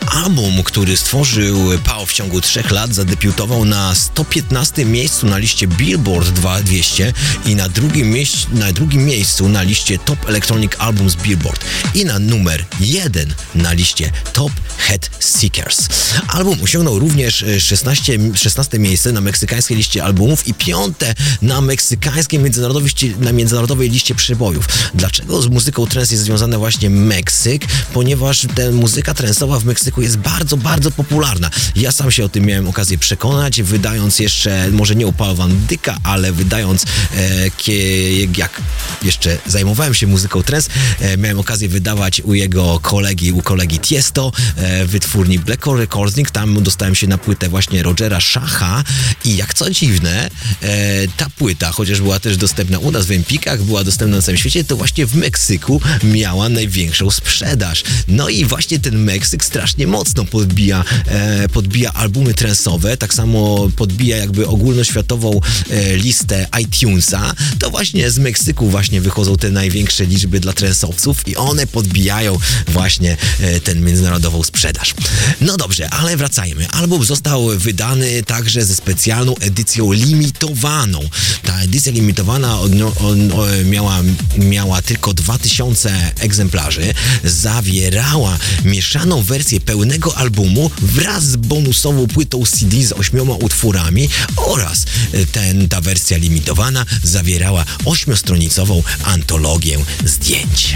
[0.08, 6.30] album, który stworzył Pał w ciągu trzech lat, zadebiutował na 115 miejscu na liście Billboard
[6.30, 7.14] 2200
[7.46, 8.16] i na drugim,
[8.52, 14.12] na drugim miejscu na liście Top Electronic Albums Billboard i na numer jeden na liście
[14.34, 14.52] Top
[14.92, 15.88] Head Seekers.
[16.28, 22.40] Album osiągnął również e, 16, 16 miejsce na meksykańskiej liście albumów i piąte na meksykańskiej
[22.40, 24.66] międzynarodowej, na międzynarodowej liście przebojów.
[24.94, 27.66] Dlaczego z muzyką trance jest związany właśnie Meksyk?
[27.94, 31.50] Ponieważ ta muzyka trance'owa w Meksyku jest bardzo, bardzo popularna.
[31.76, 35.66] Ja sam się o tym miałem okazję przekonać, wydając jeszcze, może nie u Paula Van
[35.68, 36.88] Dyka, ale wydając, e,
[38.38, 38.62] jak
[39.04, 40.70] jeszcze zajmowałem się muzyką trance,
[41.00, 46.32] e, miałem okazję wydawać u jego kolegi, u kolegi Tiesto, e, wytwórni Black Hole Recording,
[46.32, 48.84] tam dostałem się na płytę właśnie Rogera Szacha
[49.26, 50.30] i jak co dziwne,
[50.62, 54.38] e, ta płyta, chociaż była też dostępna u nas w Empikach, była dostępna na całym
[54.38, 57.84] świecie, to właśnie w Meksyku miała największą sprzedaż.
[58.08, 64.18] No i właśnie ten Meksyk strasznie mocno podbija, e, podbija albumy trensowe, tak samo podbija
[64.18, 65.40] jakby ogólnoświatową
[65.70, 67.34] e, listę iTunesa.
[67.60, 73.18] To właśnie z Meksyku właśnie wychodzą te największe liczby dla trensowców i one podbijają właśnie
[73.64, 74.61] ten międzynarodową sprzedaż.
[75.42, 76.70] No dobrze, ale wracajmy.
[76.70, 81.10] Album został wydany także ze specjalną edycją limitowaną.
[81.44, 82.58] Ta edycja limitowana
[83.66, 84.00] miała,
[84.38, 86.94] miała tylko 2000 egzemplarzy,
[87.24, 95.26] zawierała mieszaną wersję pełnego albumu wraz z bonusową płytą CD z ośmioma utworami oraz e,
[95.26, 100.76] ten, ta wersja limitowana zawierała ośmiostronicową antologię zdjęć.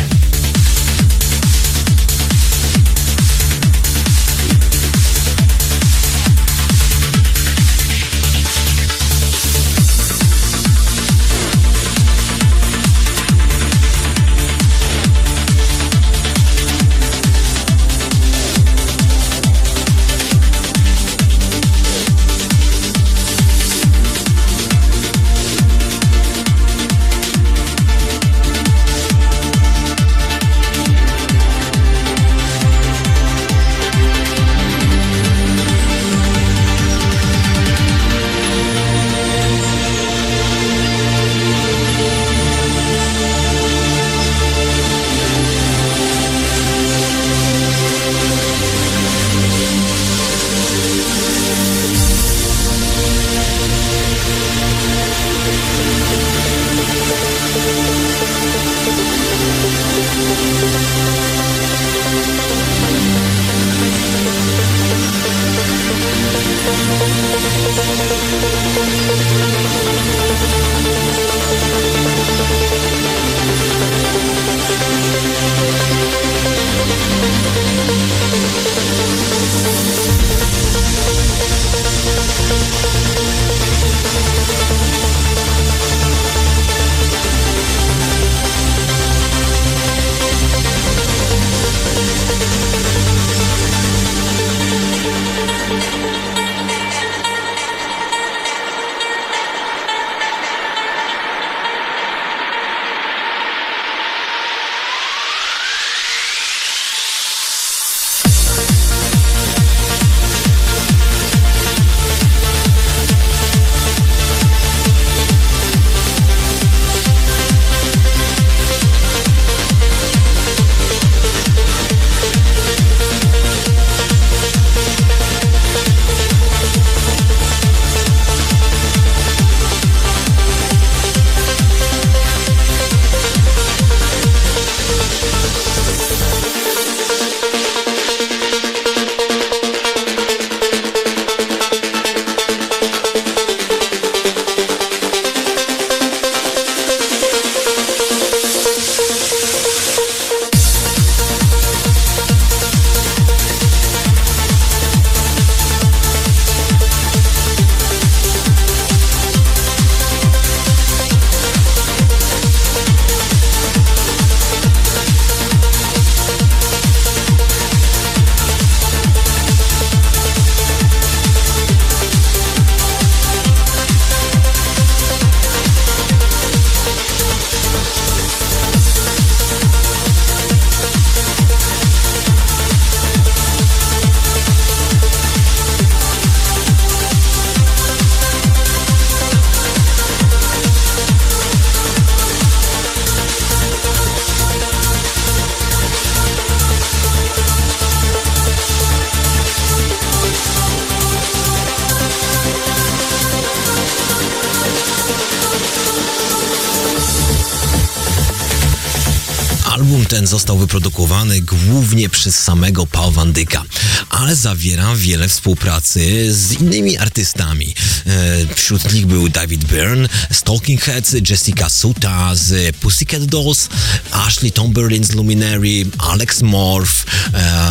[210.35, 213.63] Został wyprodukowany głównie przez samego Paul Van Dyka,
[214.09, 217.75] ale zawiera wiele współpracy z innymi artystami.
[218.05, 223.69] E, Wśród nich był David Byrne, Stalking Heads, Jessica Suta z Pussycat Dolls,
[224.11, 227.05] Ashley Tomberlin z Luminary, Alex Morph,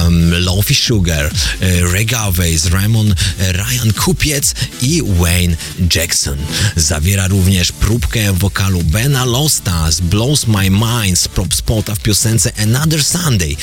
[0.05, 5.57] um, Lofi Sugar, e, Ray Garvey, Ramon, e, Ryan Kupiec i Wayne
[5.95, 6.39] Jackson.
[6.77, 12.54] Zawiera również próbkę wokalu Bena Losta z Blows My Mind z prop spota w piosence
[12.63, 13.57] Another Sunday.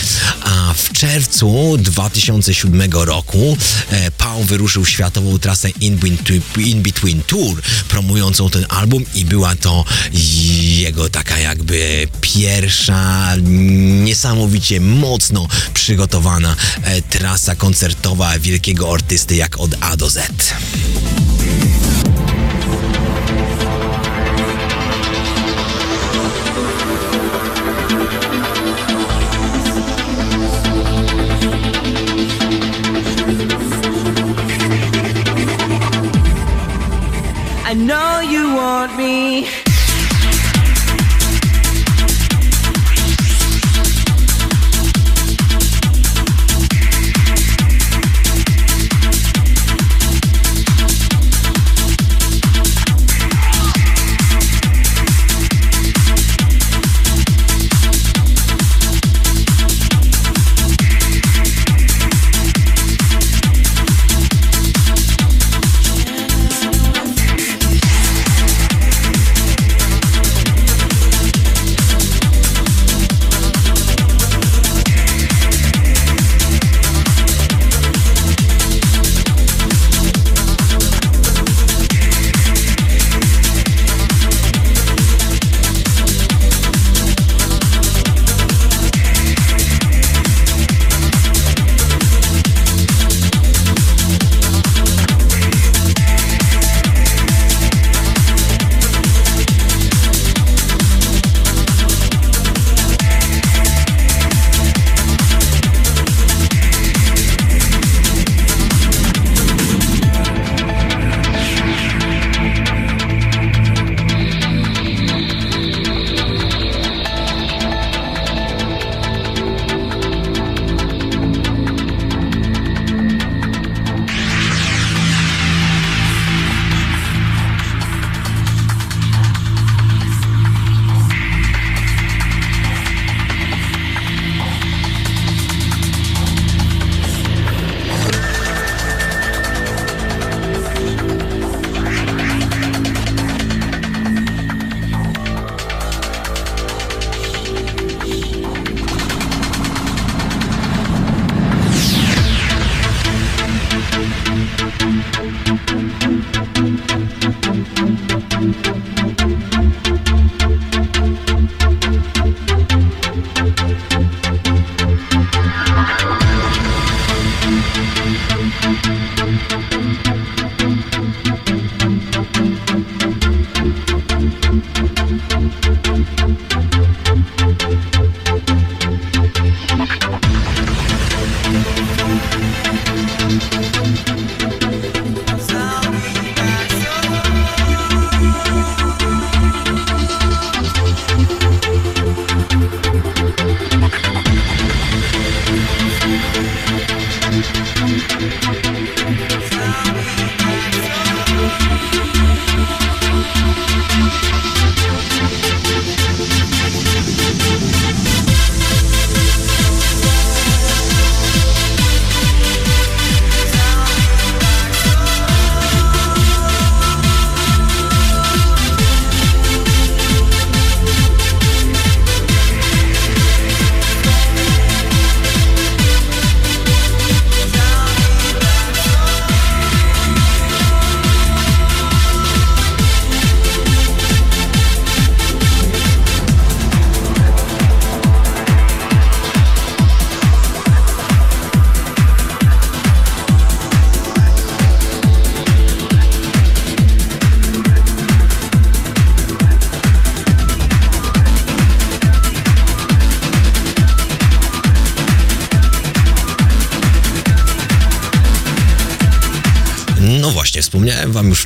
[0.43, 3.57] A w czerwcu 2007 roku
[3.91, 9.55] e, Paul wyruszył światową trasę In Between, In Between Tour, promującą ten album i była
[9.55, 9.85] to
[10.77, 13.35] jego taka jakby pierwsza,
[14.03, 20.21] niesamowicie mocno przygotowana e, trasa koncertowa wielkiego artysty jak od A do Z.
[38.31, 39.70] you want me.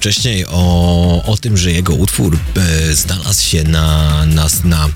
[0.06, 4.90] Wcześniej o, o tym, że jego utwór e, znalazł się na, na, na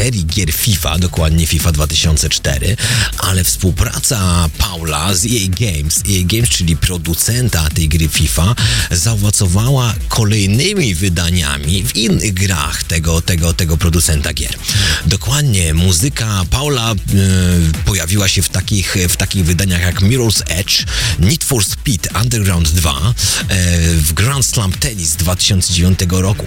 [0.00, 2.76] serii gier FIFA, dokładnie FIFA 2004,
[3.18, 8.54] ale współpraca Paula z EA Games, EA Games, czyli producenta tej gry FIFA,
[8.90, 14.54] zaowocowała kolejnymi wydaniami w innych grach tego, tego, tego producenta gier.
[15.06, 16.96] Dokładnie muzyka Paula e,
[17.84, 20.84] pojawiła się w takich, w takich wydaniach jak Mirror's Edge,
[21.18, 23.14] Need for Speed Underground 2,
[23.48, 23.54] e,
[23.94, 26.46] w Grand Slam Tennis z 2009 roku.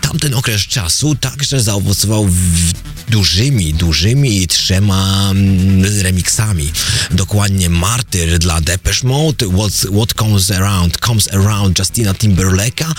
[0.00, 6.72] Tamten okres czasu także zaowocował w dużymi, dużymi trzema mm, remixami.
[7.10, 12.92] Dokładnie Martyr dla Depeche Mode, What, What Comes Around, Comes Around Justina Timberlake'a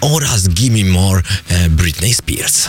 [0.00, 2.68] oraz Gimme More e, Britney Spears.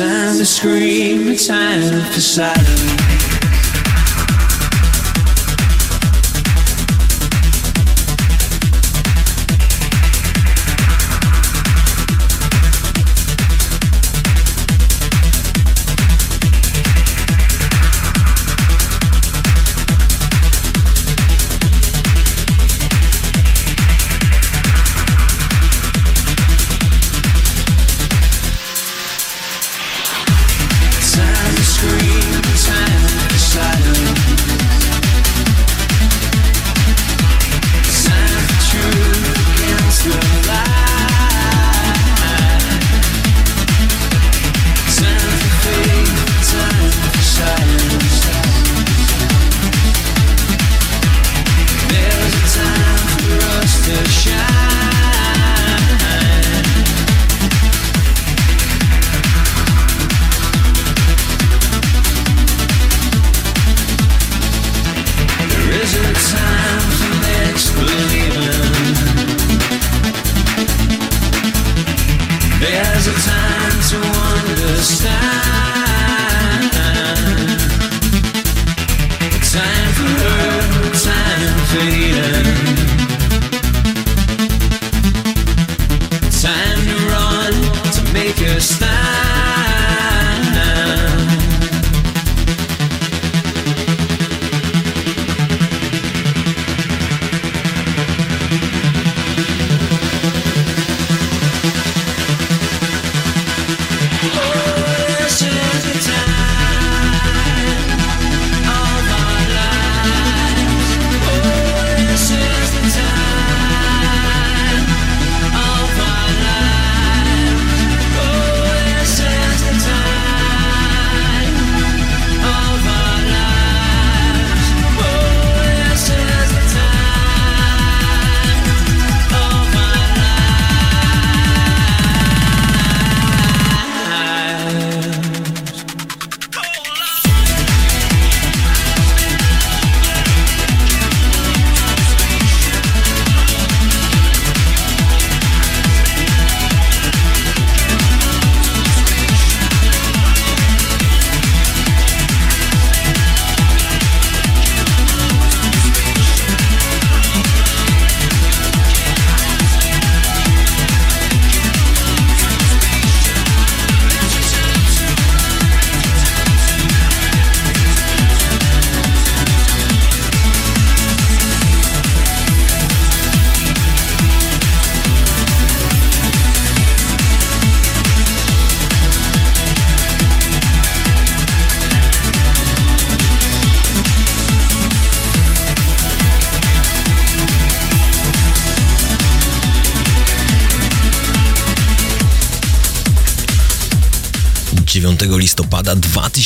[0.00, 3.19] Time to scream, it's time for silence.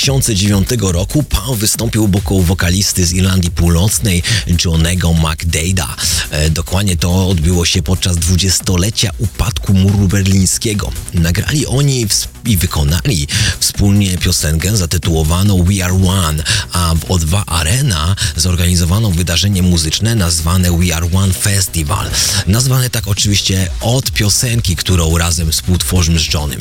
[0.05, 4.23] 2009 roku Paul wystąpił obok wokalisty z Irlandii Północnej
[4.65, 5.87] Johnego McDade'a.
[6.31, 10.93] E, dokładnie to odbyło się podczas dwudziestolecia upadku muru berlińskiego.
[11.15, 13.29] Nagrali oni ws- i wykonali
[13.61, 16.43] wspólnie piosenkę zatytułowaną We Are One,
[16.73, 22.11] a w O2 Arena zorganizowano wydarzenie muzyczne nazwane We Are One Festival.
[22.47, 26.61] Nazwane tak oczywiście od piosenki, którą razem współtworzymy z Johnem,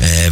[0.00, 0.30] e,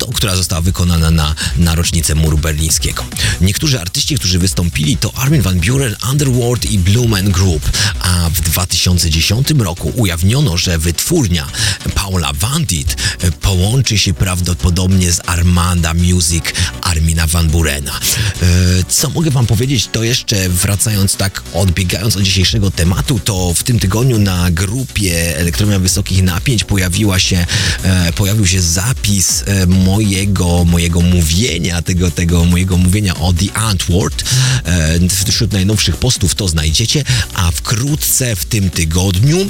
[0.00, 3.04] no, która została wykonana na, na rocznicę muru berlińskiego.
[3.40, 7.70] Niektórzy artyści, którzy wystąpili to Armin van Buren, Underworld i Blumen Group,
[8.00, 11.46] a w 2010 roku ujawniono, że wytwórnia
[11.94, 16.44] Paula Vandit e, połączy się prawdopodobnie z Armanda Music
[16.82, 18.00] Armina Van Burena.
[18.42, 18.46] E,
[18.88, 23.78] Co mogę wam powiedzieć, to jeszcze wracając tak, odbiegając od dzisiejszego tematu, to w tym
[23.78, 27.46] tygodniu na grupie Elektronia Wysokich Napięć pojawiła się,
[27.82, 34.24] e, pojawił się zapis e, mojego, mojego mówienia, tego, tego mojego mówienia o The Antwoord.
[34.64, 34.98] E,
[35.32, 37.04] wśród najnowszych postów to znajdziecie,
[37.34, 39.46] a wkrótce w tym tygodniu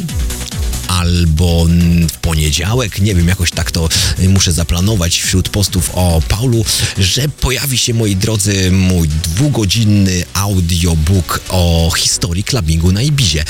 [0.89, 1.66] albo
[2.09, 3.89] w poniedziałek, nie wiem, jakoś tak to
[4.19, 6.65] y, muszę zaplanować wśród postów o Paulu,
[6.98, 13.44] że pojawi się, moi drodzy, mój dwugodzinny audiobook o historii clubbingu na Ibizie.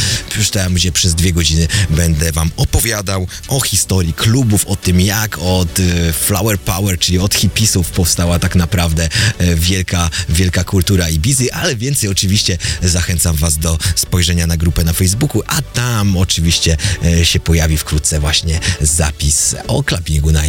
[0.53, 5.79] Tam, gdzie przez dwie godziny będę wam opowiadał o historii klubów, o tym, jak od
[5.79, 9.09] y, Flower Power, czyli od hipisów powstała tak naprawdę
[9.39, 14.93] e, wielka, wielka kultura Ibizy, ale więcej oczywiście zachęcam was do spojrzenia na grupę na
[14.93, 16.77] Facebooku, a tam oczywiście
[17.25, 20.47] się pojawi wkrótce właśnie zapis o clubbingu na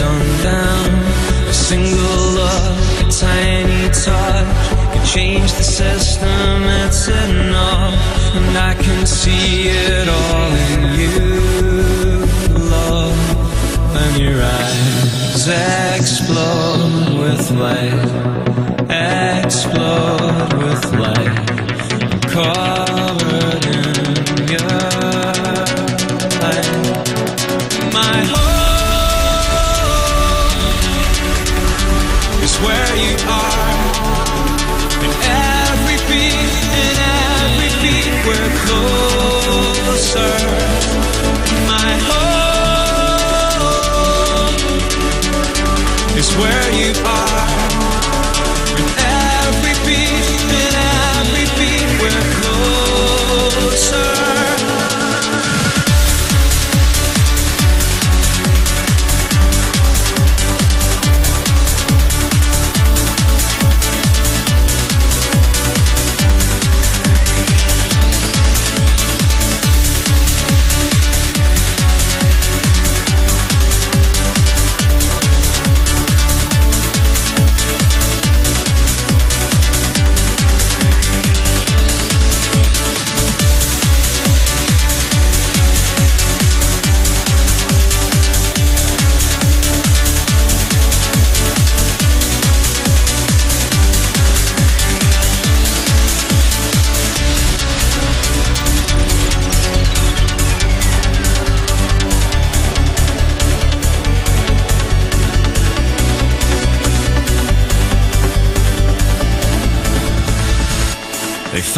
[0.00, 0.88] undone.
[1.48, 6.64] A single a tiny touch change the system.
[6.84, 13.38] It's enough, and I can see it all in you, love
[13.96, 15.48] and your eyes
[15.96, 18.08] explode with light,
[19.44, 21.46] explode with light,
[22.28, 24.97] covered in your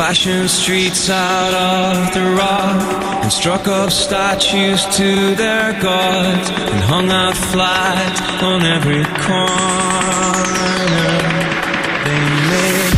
[0.01, 2.81] Fashioned streets out of the rock
[3.22, 9.60] and struck up statues to their gods and hung out flags on every corner.
[12.06, 12.97] They made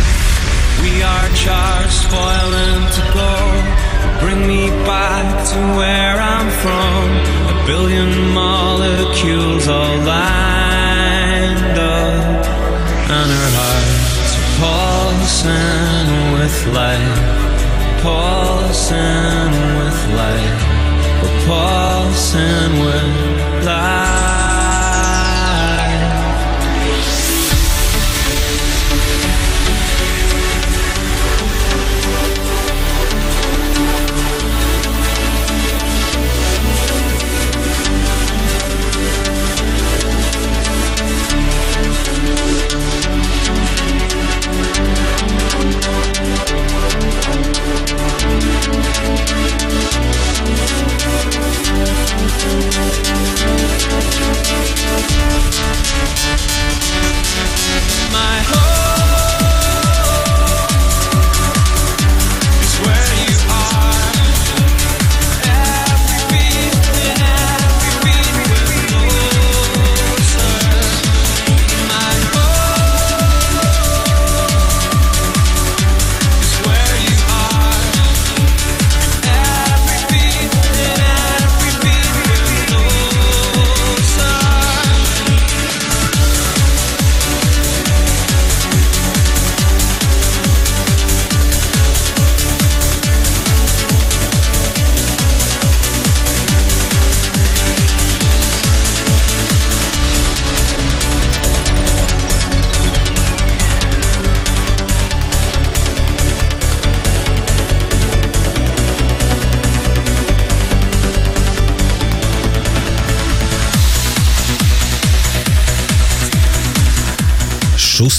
[0.83, 3.35] we are charged, spoiling to go.
[4.23, 7.03] Bring me back to where I'm from.
[7.51, 12.47] A billion molecules all lined up,
[13.11, 14.35] and her heart's
[15.13, 20.01] pulsing with light, pulsing with
[21.23, 24.42] we're pulsing with light.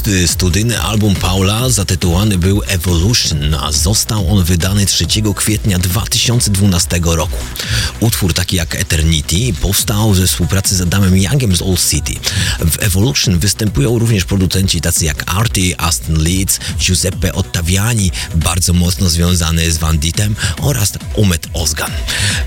[0.03, 5.05] Szósty studyjny album Paula zatytułowany był Evolution, a został on wydany 3
[5.35, 7.38] kwietnia 2012 roku.
[7.99, 12.13] Utwór taki jak Eternity powstał ze współpracy z Adamem Youngiem z Old City.
[12.59, 19.71] W Evolution występują również producenci tacy jak Artie, Aston Leeds, Giuseppe Ottaviani, bardzo mocno związany
[19.71, 21.91] z Van Dittem oraz Umet Ozgan.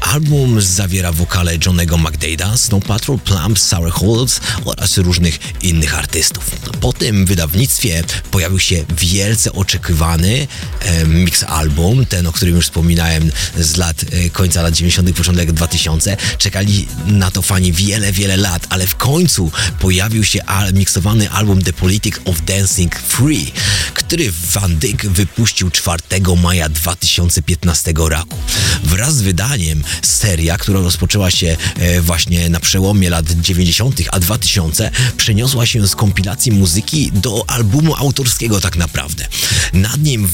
[0.00, 5.38] Album zawiera wokale Johnego McDade'a, Snow Patrol, Plump, Sour Holds oraz różnych
[5.68, 6.51] innych artystów.
[6.80, 10.48] Po tym wydawnictwie pojawił się wielce oczekiwany
[10.80, 15.52] e, mix album, ten o którym już wspominałem z lat e, końca lat 90., początek
[15.52, 16.16] 2000.
[16.38, 21.62] Czekali na to fani wiele, wiele lat, ale w końcu pojawił się al- miksowany album
[21.62, 23.52] The Politic of Dancing Free,
[23.94, 26.02] który Van Dyck wypuścił 4
[26.43, 28.36] maja 2015 roku.
[28.84, 34.01] Wraz z wydaniem seria, która rozpoczęła się e, właśnie na przełomie lat 90.
[34.12, 39.26] a 2000, przeniosła się z kompilacji muzyki do albumu autorskiego tak naprawdę.
[39.72, 40.28] Nad nim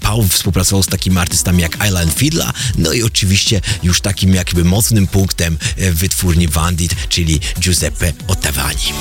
[0.00, 5.06] Paul współpracował z takimi artystami jak Island Fiddla, no i oczywiście już takim jakby mocnym
[5.06, 8.92] punktem e, wytwórni Vandit, czyli Giuseppe Ottaviani.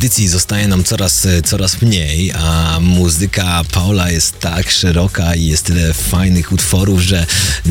[0.00, 5.64] Audycji zostaje nam coraz, e, coraz mniej, a muzyka Paula jest tak szeroka i jest
[5.64, 7.26] tyle fajnych utworów, że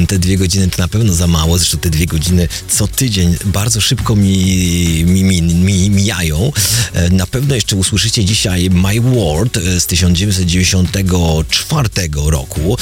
[0.07, 1.57] te dwie godziny to na pewno za mało.
[1.57, 6.51] Zresztą te dwie godziny co tydzień bardzo szybko mi, mi, mi, mi mijają.
[6.93, 11.89] E, Na pewno jeszcze usłyszycie dzisiaj My World e, z 1994
[12.25, 12.77] roku.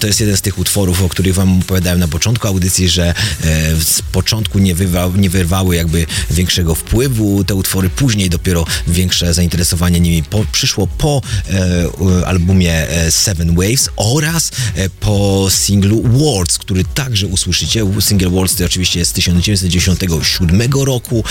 [0.00, 3.14] To jest jeden z tych utworów, o których wam opowiadałem na początku audycji, że
[3.84, 10.00] z początku nie, wywa, nie wyrwały jakby większego wpływu te utwory, później dopiero większe zainteresowanie
[10.00, 16.84] nimi po, przyszło po e, albumie e, Seven Waves oraz e, po singlu Words, który
[16.84, 17.84] także usłyszycie.
[18.00, 21.24] Single Words to oczywiście jest z 1997 roku,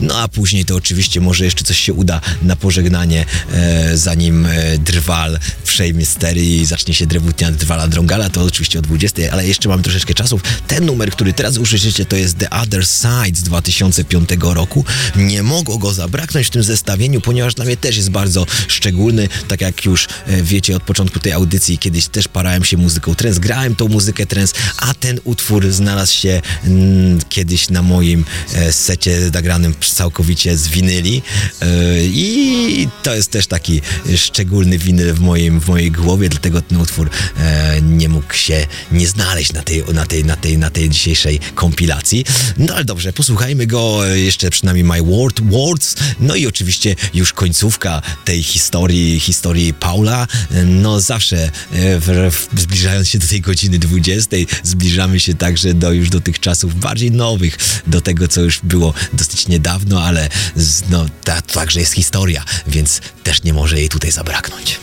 [0.00, 4.78] no a później to oczywiście może jeszcze coś się uda na pożegnanie, e, zanim e,
[4.78, 9.46] Drwal w pierwszej Mystery i zacznie się Drewutnia Drwala Drągala, to oczywiście o 20, ale
[9.46, 10.42] jeszcze mamy troszeczkę czasów.
[10.66, 14.84] Ten numer, który teraz usłyszycie, to jest The Other Side z 2005 roku.
[15.16, 16.62] Nie mogło go zabraknąć w tym
[17.22, 21.32] ponieważ dla mnie też jest bardzo szczególny, tak jak już e, wiecie od początku tej
[21.32, 26.14] audycji, kiedyś też parałem się muzyką trance, grałem tą muzykę trance, a ten utwór znalazł
[26.14, 28.24] się mm, kiedyś na moim
[28.54, 31.22] e, secie nagranym całkowicie z winyli.
[31.62, 31.66] E,
[32.04, 33.80] i to jest też taki
[34.16, 39.08] szczególny winyl w, moim, w mojej głowie, dlatego ten utwór e, nie mógł się nie
[39.08, 42.24] znaleźć na tej, na tej, na tej, na tej dzisiejszej kompilacji.
[42.58, 47.32] No ale dobrze, posłuchajmy go e, jeszcze przynajmniej My Word, Words, no i oczywiście już
[47.32, 50.26] końcówka tej historii, historii Paula.
[50.64, 55.92] No zawsze e, w, w, zbliżając się do tej godziny 20, zbliżamy się także do
[55.92, 60.28] już do tych czasów bardziej nowych, do tego, co już było dosyć niedawno, ale
[60.90, 64.80] no, ta, także jest historia, więc też nie może jej tutaj zabraknąć.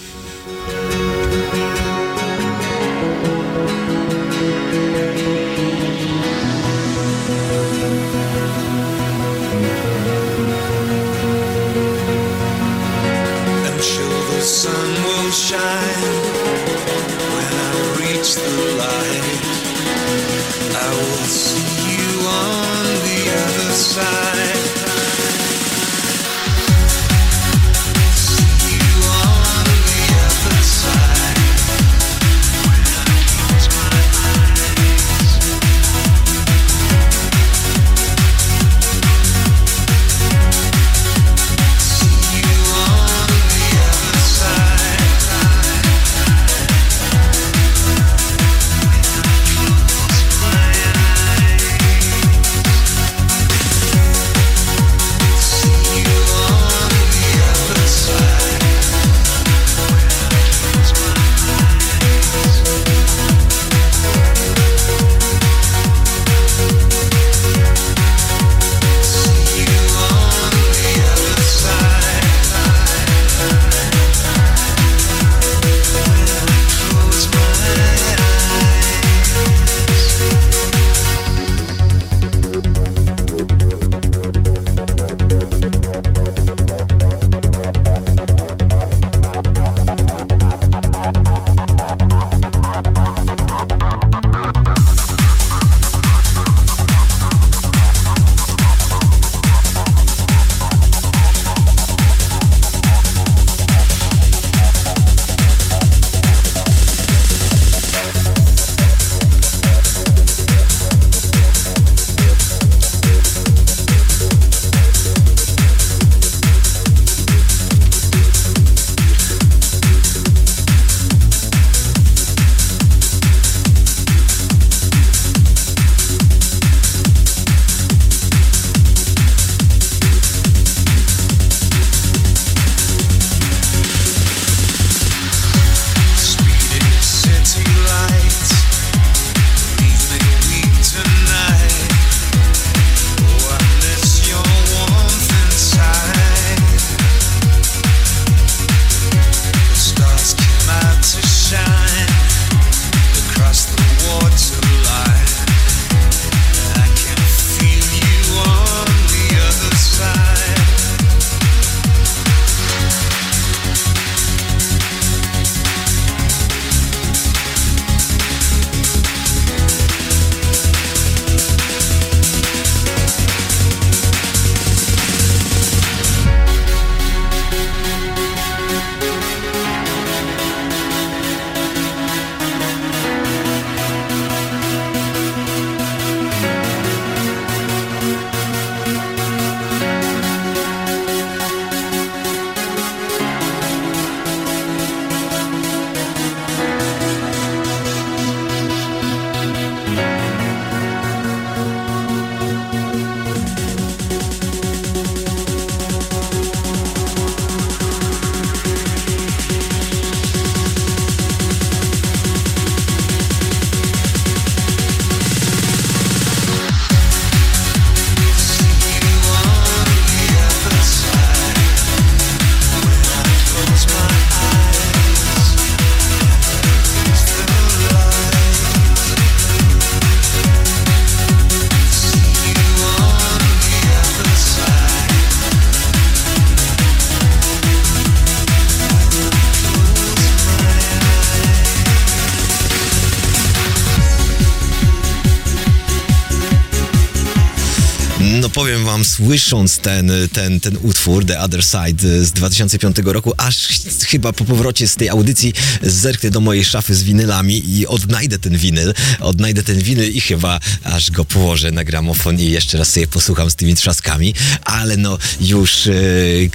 [248.62, 254.06] Powiem wam, słysząc ten, ten, ten utwór, The Other Side z 2005 roku, aż ch-
[254.06, 258.58] chyba po powrocie z tej audycji zerknę do mojej szafy z winylami i odnajdę ten
[258.58, 263.08] winyl, odnajdę ten winyl i chyba aż go położę na gramofon i jeszcze raz sobie
[263.08, 264.34] posłucham z tymi trzaskami,
[264.64, 265.94] ale no już e,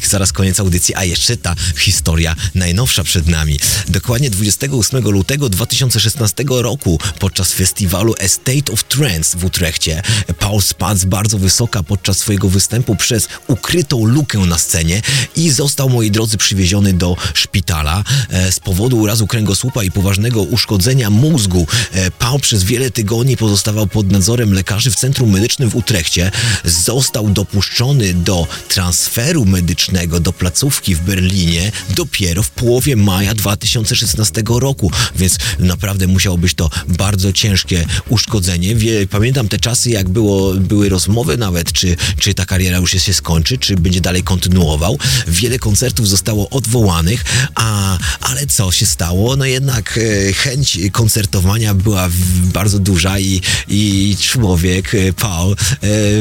[0.09, 3.59] zaraz koniec audycji, a jeszcze ta historia najnowsza przed nami.
[3.89, 10.03] Dokładnie 28 lutego 2016 roku podczas festiwalu A State of Trance w Utrechcie.
[10.39, 15.03] Paul spadł bardzo wysoka podczas swojego występu przez ukrytą lukę na scenie
[15.37, 21.11] i został, moi drodzy, przywieziony do szpitala e, z powodu urazu kręgosłupa i poważnego uszkodzenia
[21.11, 21.67] mózgu.
[21.93, 26.31] E, Paul przez wiele tygodni pozostawał pod nadzorem lekarzy w Centrum Medycznym w Utrechcie.
[26.65, 34.91] Został dopuszczony do transferu medycznego do placówki w Berlinie dopiero w połowie maja 2016 roku,
[35.17, 38.77] więc naprawdę musiało być to bardzo ciężkie uszkodzenie.
[39.11, 41.86] Pamiętam te czasy, jak było, były rozmowy nawet, czy,
[42.19, 44.99] czy ta kariera już się skończy, czy będzie dalej kontynuował.
[45.29, 49.37] Wiele koncertów zostało odwołanych, a, ale co się stało?
[49.37, 52.09] No jednak e, chęć koncertowania była
[52.53, 55.57] bardzo duża i, i człowiek, e, Paul, e,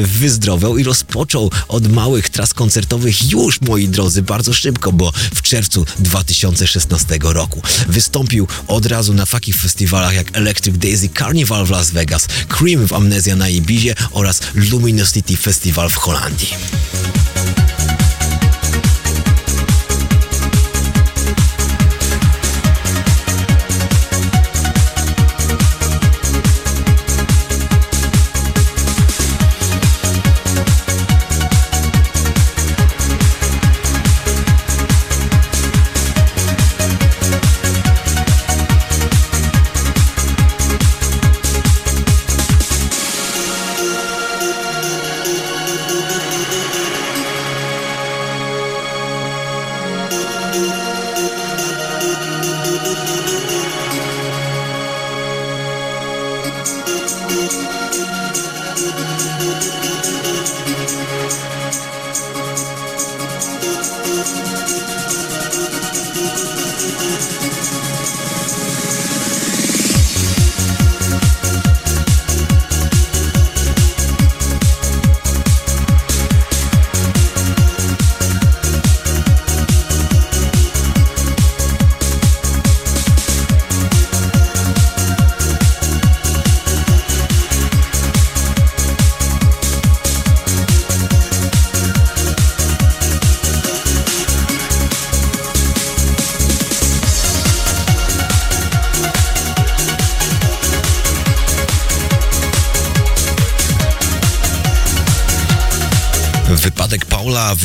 [0.02, 5.86] wyzdrowiał i rozpoczął od małych tras koncertowych już, moi drodzy, bardzo szybko, bo w czerwcu
[5.98, 12.28] 2016 roku wystąpił od razu na takich festiwalach jak Electric Daisy Carnival w Las Vegas,
[12.48, 16.56] Cream w Amnezja na Ibizie oraz Luminosity Festival w Holandii.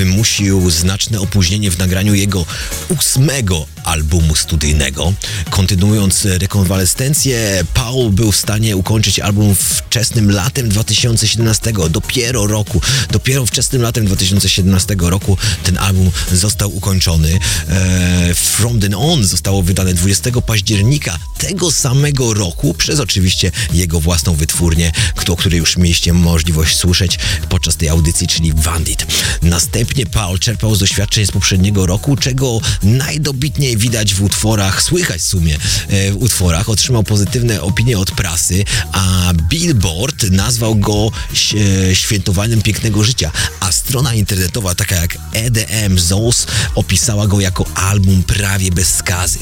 [0.05, 2.45] Wymusił znaczne opóźnienie w nagraniu jego
[2.89, 5.13] ósmego albumu studyjnego.
[5.49, 12.81] Kontynuując rekonwalescencję, Paul był w stanie ukończyć album wczesnym latem 2017, dopiero roku,
[13.11, 17.39] dopiero wczesnym latem 2017 roku ten album został ukończony.
[17.69, 24.35] E, From Then On zostało wydane 20 października tego samego roku przez oczywiście jego własną
[24.35, 24.91] wytwórnię,
[25.27, 27.19] o której już mieliście możliwość słyszeć
[27.49, 29.05] podczas tej audycji, czyli Bandit.
[29.41, 35.25] Następnie Paul czerpał z doświadczeń z poprzedniego roku, czego najdobitniej widać w utworach, słychać w
[35.25, 35.55] sumie
[35.87, 36.69] e, w utworach.
[36.69, 41.53] Otrzymał pozytywne opinie od prasy, a Billboard nazwał go ś-
[41.97, 48.71] świętowaniem pięknego życia, a strona internetowa taka jak EDM Zoos opisała go jako album prawie
[48.71, 49.39] bez skazy.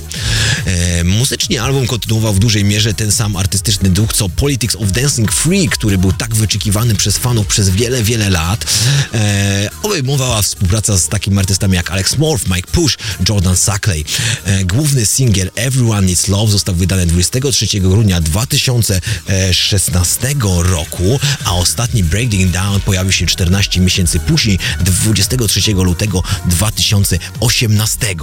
[0.65, 5.31] E, muzycznie album kontynuował w dużej mierze ten sam artystyczny duch, co Politics of Dancing
[5.31, 8.65] Free, który był tak wyczekiwany przez fanów przez wiele, wiele lat.
[9.13, 12.97] E, obejmowała współpraca z takimi artystami jak Alex Morph, Mike Push,
[13.29, 14.05] Jordan Suckley.
[14.45, 22.51] E, główny singiel Everyone Needs Love został wydany 23 grudnia 2016 roku, a ostatni Breaking
[22.51, 28.15] Down pojawił się 14 miesięcy później, 23 lutego 2018.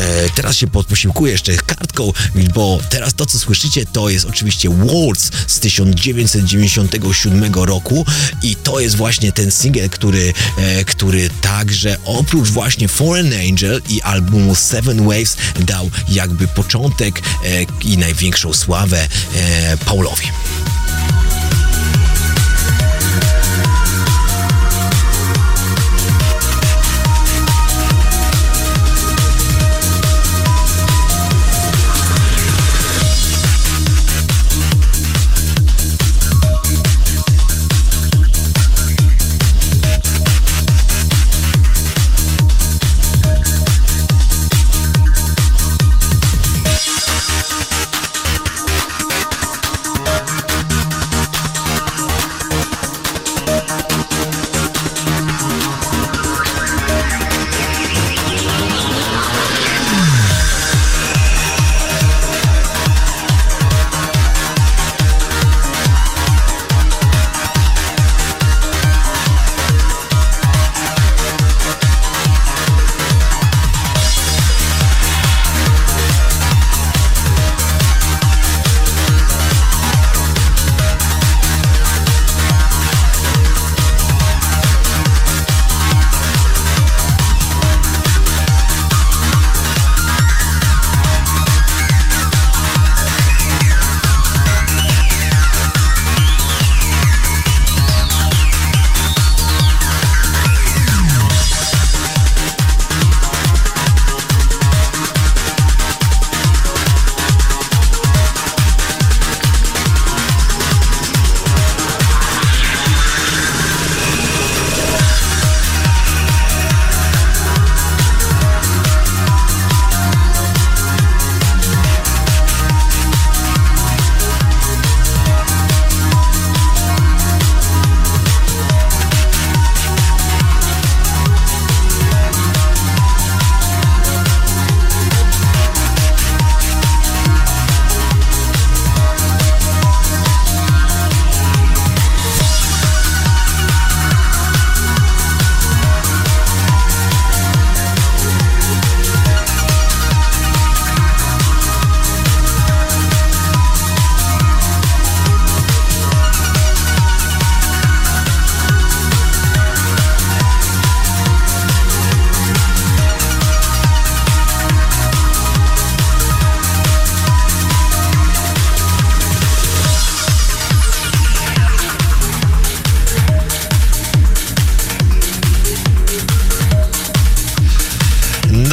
[0.00, 2.12] E, teraz się posiłkuję jeszcze kartką,
[2.54, 8.06] bo teraz to, co słyszycie, to jest oczywiście Waltz z 1997 roku
[8.42, 14.02] i to jest właśnie ten singiel, który, e, który także oprócz właśnie Foreign Angel i
[14.02, 19.76] albumu Seven Waves dał jakby początek e, i największą sławę e,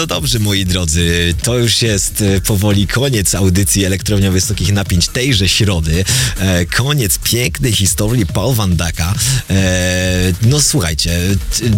[0.08, 0.24] Paulowi.
[0.24, 6.06] dobrze, moi drodzy, to już jest e, powoli koniec audycji Elektrownia Wysokich Napięć tejże środy.
[6.40, 9.14] E, koniec pięknej historii Paul Van Daka.
[9.50, 11.20] E, no słuchajcie,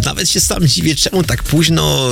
[0.06, 2.10] nawet się sam dziwię, czemu tak późno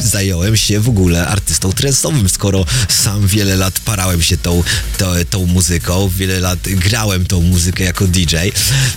[0.00, 4.62] zająłem się w ogóle artystą trensowym, skoro sam wiele lat parałem się tą,
[4.98, 8.36] tą, tą muzyką, wiele lat grałem tą muzykę jako DJ.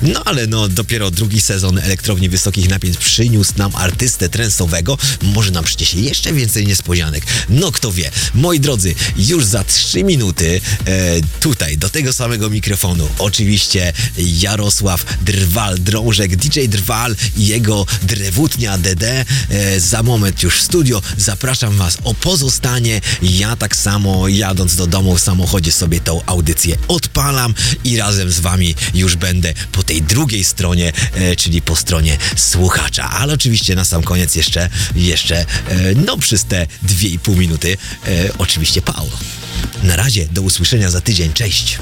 [0.01, 4.97] No ale no dopiero drugi sezon Elektrowni Wysokich Napięć przyniósł nam artystę trensowego.
[5.21, 7.23] Może nam przyniesie jeszcze więcej niespodzianek.
[7.49, 8.11] No kto wie.
[8.33, 15.77] Moi drodzy, już za trzy minuty e, tutaj, do tego samego mikrofonu, oczywiście Jarosław Drwal,
[15.77, 19.25] Drążek, DJ Drwal i jego drewutnia DD.
[19.49, 21.01] E, za moment już w studio.
[21.17, 23.01] Zapraszam Was o pozostanie.
[23.21, 27.53] Ja tak samo jadąc do domu w samochodzie sobie tą audycję odpalam
[27.83, 33.09] i razem z Wami już będę po tej drugiej stronie, e, czyli po stronie słuchacza.
[33.09, 35.45] Ale oczywiście na sam koniec jeszcze, jeszcze,
[36.05, 37.77] no przez te dwie i pół minuty,
[38.07, 39.09] e, oczywiście Paul.
[39.83, 41.33] Na razie, do usłyszenia za tydzień.
[41.33, 41.79] Cześć.